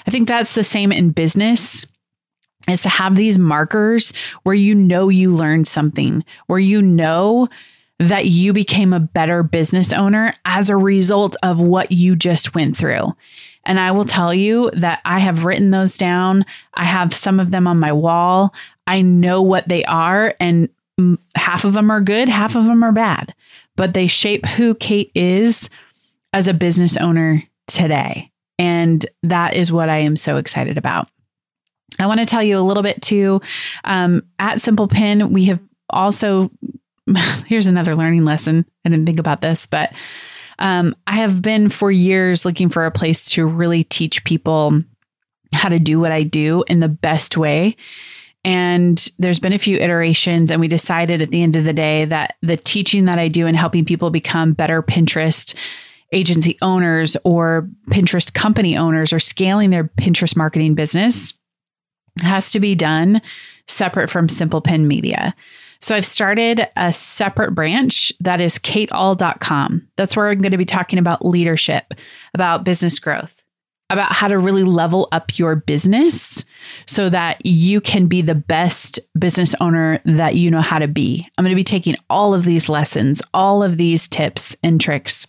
I 0.06 0.10
think 0.10 0.28
that's 0.28 0.54
the 0.54 0.64
same 0.64 0.92
in 0.92 1.10
business 1.10 1.86
is 2.68 2.82
to 2.82 2.88
have 2.88 3.16
these 3.16 3.38
markers 3.38 4.12
where 4.42 4.54
you 4.54 4.74
know 4.74 5.08
you 5.08 5.30
learned 5.30 5.68
something, 5.68 6.24
where 6.46 6.58
you 6.58 6.80
know 6.80 7.48
that 7.98 8.26
you 8.26 8.52
became 8.52 8.92
a 8.92 9.00
better 9.00 9.42
business 9.42 9.92
owner 9.92 10.34
as 10.44 10.68
a 10.68 10.76
result 10.76 11.36
of 11.42 11.60
what 11.60 11.92
you 11.92 12.16
just 12.16 12.54
went 12.54 12.76
through. 12.76 13.14
And 13.66 13.80
I 13.80 13.92
will 13.92 14.04
tell 14.04 14.34
you 14.34 14.70
that 14.74 15.00
I 15.04 15.20
have 15.20 15.44
written 15.44 15.70
those 15.70 15.96
down. 15.96 16.44
I 16.74 16.84
have 16.84 17.14
some 17.14 17.40
of 17.40 17.50
them 17.50 17.66
on 17.66 17.78
my 17.78 17.92
wall. 17.92 18.54
I 18.86 19.00
know 19.00 19.40
what 19.40 19.68
they 19.68 19.84
are, 19.84 20.34
and 20.38 20.68
half 21.34 21.64
of 21.64 21.72
them 21.74 21.90
are 21.90 22.00
good, 22.00 22.28
half 22.28 22.56
of 22.56 22.66
them 22.66 22.82
are 22.82 22.92
bad, 22.92 23.34
but 23.76 23.94
they 23.94 24.06
shape 24.06 24.46
who 24.46 24.74
Kate 24.74 25.10
is 25.14 25.70
as 26.32 26.46
a 26.48 26.54
business 26.54 26.96
owner 26.96 27.42
today. 27.66 28.30
And 28.58 29.04
that 29.22 29.54
is 29.54 29.72
what 29.72 29.88
I 29.88 29.98
am 29.98 30.16
so 30.16 30.36
excited 30.36 30.78
about. 30.78 31.08
I 31.98 32.06
want 32.06 32.20
to 32.20 32.26
tell 32.26 32.42
you 32.42 32.58
a 32.58 32.60
little 32.60 32.82
bit 32.82 33.00
too. 33.02 33.40
Um, 33.84 34.22
at 34.38 34.60
Simple 34.60 34.88
Pin, 34.88 35.32
we 35.32 35.44
have 35.46 35.60
also, 35.90 36.50
here's 37.46 37.66
another 37.66 37.94
learning 37.94 38.24
lesson. 38.24 38.64
I 38.84 38.88
didn't 38.88 39.06
think 39.06 39.20
about 39.20 39.40
this, 39.40 39.66
but 39.66 39.92
um, 40.58 40.94
I 41.06 41.16
have 41.16 41.42
been 41.42 41.68
for 41.68 41.90
years 41.90 42.44
looking 42.44 42.68
for 42.68 42.86
a 42.86 42.90
place 42.90 43.30
to 43.32 43.46
really 43.46 43.84
teach 43.84 44.24
people 44.24 44.82
how 45.52 45.68
to 45.68 45.78
do 45.78 46.00
what 46.00 46.12
I 46.12 46.22
do 46.22 46.64
in 46.68 46.80
the 46.80 46.88
best 46.88 47.36
way. 47.36 47.76
And 48.44 49.10
there's 49.18 49.40
been 49.40 49.54
a 49.54 49.58
few 49.58 49.78
iterations, 49.78 50.50
and 50.50 50.60
we 50.60 50.68
decided 50.68 51.22
at 51.22 51.30
the 51.30 51.42
end 51.42 51.56
of 51.56 51.64
the 51.64 51.72
day 51.72 52.04
that 52.04 52.36
the 52.42 52.58
teaching 52.58 53.06
that 53.06 53.18
I 53.18 53.28
do 53.28 53.46
and 53.46 53.56
helping 53.56 53.86
people 53.86 54.10
become 54.10 54.52
better 54.52 54.82
Pinterest 54.82 55.54
agency 56.14 56.56
owners 56.62 57.16
or 57.24 57.68
Pinterest 57.90 58.32
company 58.32 58.76
owners 58.76 59.12
or 59.12 59.18
scaling 59.18 59.70
their 59.70 59.84
Pinterest 59.84 60.36
marketing 60.36 60.74
business 60.74 61.34
has 62.22 62.50
to 62.52 62.60
be 62.60 62.74
done 62.74 63.20
separate 63.66 64.08
from 64.08 64.28
Simple 64.28 64.60
Pin 64.60 64.86
Media. 64.86 65.34
So 65.80 65.94
I've 65.94 66.06
started 66.06 66.66
a 66.76 66.92
separate 66.92 67.54
branch 67.54 68.12
that 68.20 68.40
is 68.40 68.58
kateahl.com. 68.58 69.86
That's 69.96 70.16
where 70.16 70.30
I'm 70.30 70.40
going 70.40 70.52
to 70.52 70.58
be 70.58 70.64
talking 70.64 70.98
about 70.98 71.26
leadership, 71.26 71.92
about 72.32 72.64
business 72.64 72.98
growth, 72.98 73.44
about 73.90 74.12
how 74.12 74.28
to 74.28 74.38
really 74.38 74.64
level 74.64 75.08
up 75.12 75.38
your 75.38 75.56
business 75.56 76.44
so 76.86 77.10
that 77.10 77.44
you 77.44 77.80
can 77.82 78.06
be 78.06 78.22
the 78.22 78.34
best 78.34 78.98
business 79.18 79.54
owner 79.60 80.00
that 80.06 80.36
you 80.36 80.50
know 80.50 80.62
how 80.62 80.78
to 80.78 80.88
be. 80.88 81.28
I'm 81.36 81.44
going 81.44 81.54
to 81.54 81.56
be 81.56 81.62
taking 81.62 81.96
all 82.08 82.34
of 82.34 82.44
these 82.44 82.70
lessons, 82.70 83.20
all 83.34 83.62
of 83.62 83.76
these 83.76 84.08
tips 84.08 84.56
and 84.62 84.80
tricks 84.80 85.26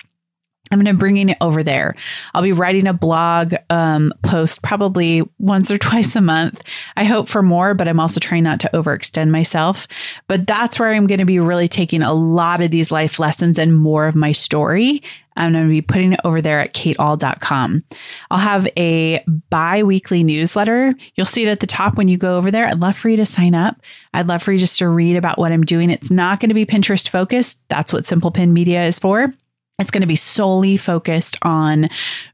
I'm 0.71 0.79
going 0.79 0.93
to 0.93 0.99
bringing 0.99 1.29
it 1.29 1.37
over 1.41 1.63
there. 1.63 1.95
I'll 2.33 2.41
be 2.41 2.51
writing 2.51 2.87
a 2.87 2.93
blog 2.93 3.53
um, 3.69 4.13
post 4.23 4.63
probably 4.63 5.21
once 5.39 5.71
or 5.71 5.77
twice 5.79 6.15
a 6.15 6.21
month. 6.21 6.61
I 6.97 7.03
hope 7.03 7.27
for 7.27 7.41
more, 7.41 7.73
but 7.73 7.87
I'm 7.87 7.99
also 7.99 8.19
trying 8.19 8.43
not 8.43 8.59
to 8.61 8.69
overextend 8.73 9.29
myself. 9.29 9.87
But 10.27 10.47
that's 10.47 10.79
where 10.79 10.91
I'm 10.91 11.07
going 11.07 11.19
to 11.19 11.25
be 11.25 11.39
really 11.39 11.67
taking 11.67 12.01
a 12.01 12.13
lot 12.13 12.61
of 12.61 12.71
these 12.71 12.91
life 12.91 13.19
lessons 13.19 13.59
and 13.59 13.77
more 13.77 14.07
of 14.07 14.15
my 14.15 14.31
story 14.31 15.01
I'm 15.37 15.53
going 15.53 15.65
to 15.65 15.69
be 15.69 15.81
putting 15.81 16.13
it 16.13 16.19
over 16.23 16.41
there 16.41 16.59
at 16.59 16.73
kateahl.com. 16.73 17.83
I'll 18.31 18.37
have 18.37 18.67
a 18.77 19.23
bi 19.49 19.83
weekly 19.83 20.23
newsletter. 20.23 20.93
You'll 21.15 21.25
see 21.25 21.43
it 21.43 21.49
at 21.49 21.59
the 21.59 21.67
top 21.67 21.97
when 21.97 22.07
you 22.07 22.17
go 22.17 22.37
over 22.37 22.51
there. 22.51 22.67
I'd 22.67 22.79
love 22.79 22.97
for 22.97 23.09
you 23.09 23.17
to 23.17 23.25
sign 23.25 23.53
up. 23.53 23.81
I'd 24.13 24.27
love 24.27 24.41
for 24.41 24.53
you 24.53 24.57
just 24.57 24.79
to 24.79 24.87
read 24.87 25.17
about 25.17 25.37
what 25.37 25.51
I'm 25.51 25.63
doing. 25.63 25.89
It's 25.89 26.11
not 26.11 26.39
going 26.39 26.49
to 26.49 26.55
be 26.55 26.65
Pinterest 26.65 27.07
focused. 27.09 27.59
That's 27.69 27.91
what 27.91 28.05
Simple 28.05 28.31
Pin 28.31 28.53
Media 28.53 28.85
is 28.85 28.97
for. 28.97 29.33
It's 29.79 29.91
going 29.91 30.01
to 30.01 30.07
be 30.07 30.15
solely 30.15 30.77
focused 30.77 31.37
on 31.41 31.89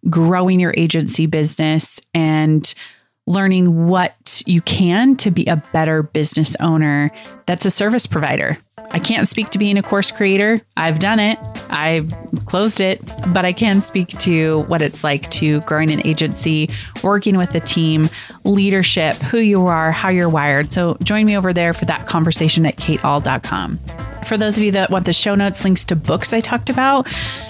growing 0.09 0.59
your 0.59 0.73
agency 0.77 1.25
business 1.25 1.99
and 2.13 2.71
learning 3.27 3.87
what 3.87 4.41
you 4.45 4.61
can 4.61 5.15
to 5.15 5.31
be 5.31 5.45
a 5.45 5.63
better 5.73 6.03
business 6.03 6.55
owner 6.59 7.11
that's 7.45 7.65
a 7.65 7.71
service 7.71 8.05
provider. 8.05 8.57
I 8.93 8.99
can't 8.99 9.27
speak 9.27 9.49
to 9.49 9.57
being 9.57 9.77
a 9.77 9.83
course 9.83 10.11
creator. 10.11 10.61
I've 10.77 10.99
done 10.99 11.19
it. 11.19 11.39
I've 11.69 12.11
closed 12.45 12.81
it, 12.81 13.01
but 13.33 13.45
I 13.45 13.53
can 13.53 13.81
speak 13.81 14.09
to 14.19 14.61
what 14.63 14.81
it's 14.81 15.03
like 15.03 15.29
to 15.31 15.61
growing 15.61 15.91
an 15.91 16.05
agency, 16.05 16.69
working 17.03 17.37
with 17.37 17.55
a 17.55 17.59
team, 17.59 18.09
leadership, 18.43 19.15
who 19.15 19.39
you 19.39 19.67
are, 19.67 19.91
how 19.91 20.09
you're 20.09 20.29
wired. 20.29 20.73
So 20.73 20.97
join 21.03 21.25
me 21.25 21.37
over 21.37 21.53
there 21.53 21.73
for 21.73 21.85
that 21.85 22.07
conversation 22.07 22.65
at 22.65 22.75
kateahl.com. 22.77 23.79
For 24.25 24.37
those 24.37 24.57
of 24.57 24.63
you 24.63 24.71
that 24.73 24.91
want 24.91 25.05
the 25.05 25.13
show 25.13 25.35
notes, 25.35 25.63
links 25.63 25.83
to 25.85 25.95
books 25.95 26.31
I 26.31 26.41
talked 26.41 26.69
about, 26.69 27.07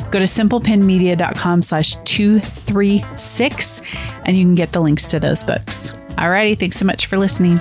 go 0.09 0.19
to 0.19 0.25
simplepinmedia.com 0.25 1.63
slash 1.63 1.95
236 2.05 3.81
and 4.25 4.37
you 4.37 4.45
can 4.45 4.55
get 4.55 4.71
the 4.71 4.79
links 4.79 5.07
to 5.07 5.19
those 5.19 5.43
books. 5.43 5.91
Alrighty, 6.11 6.57
thanks 6.57 6.77
so 6.77 6.85
much 6.85 7.07
for 7.07 7.17
listening. 7.17 7.59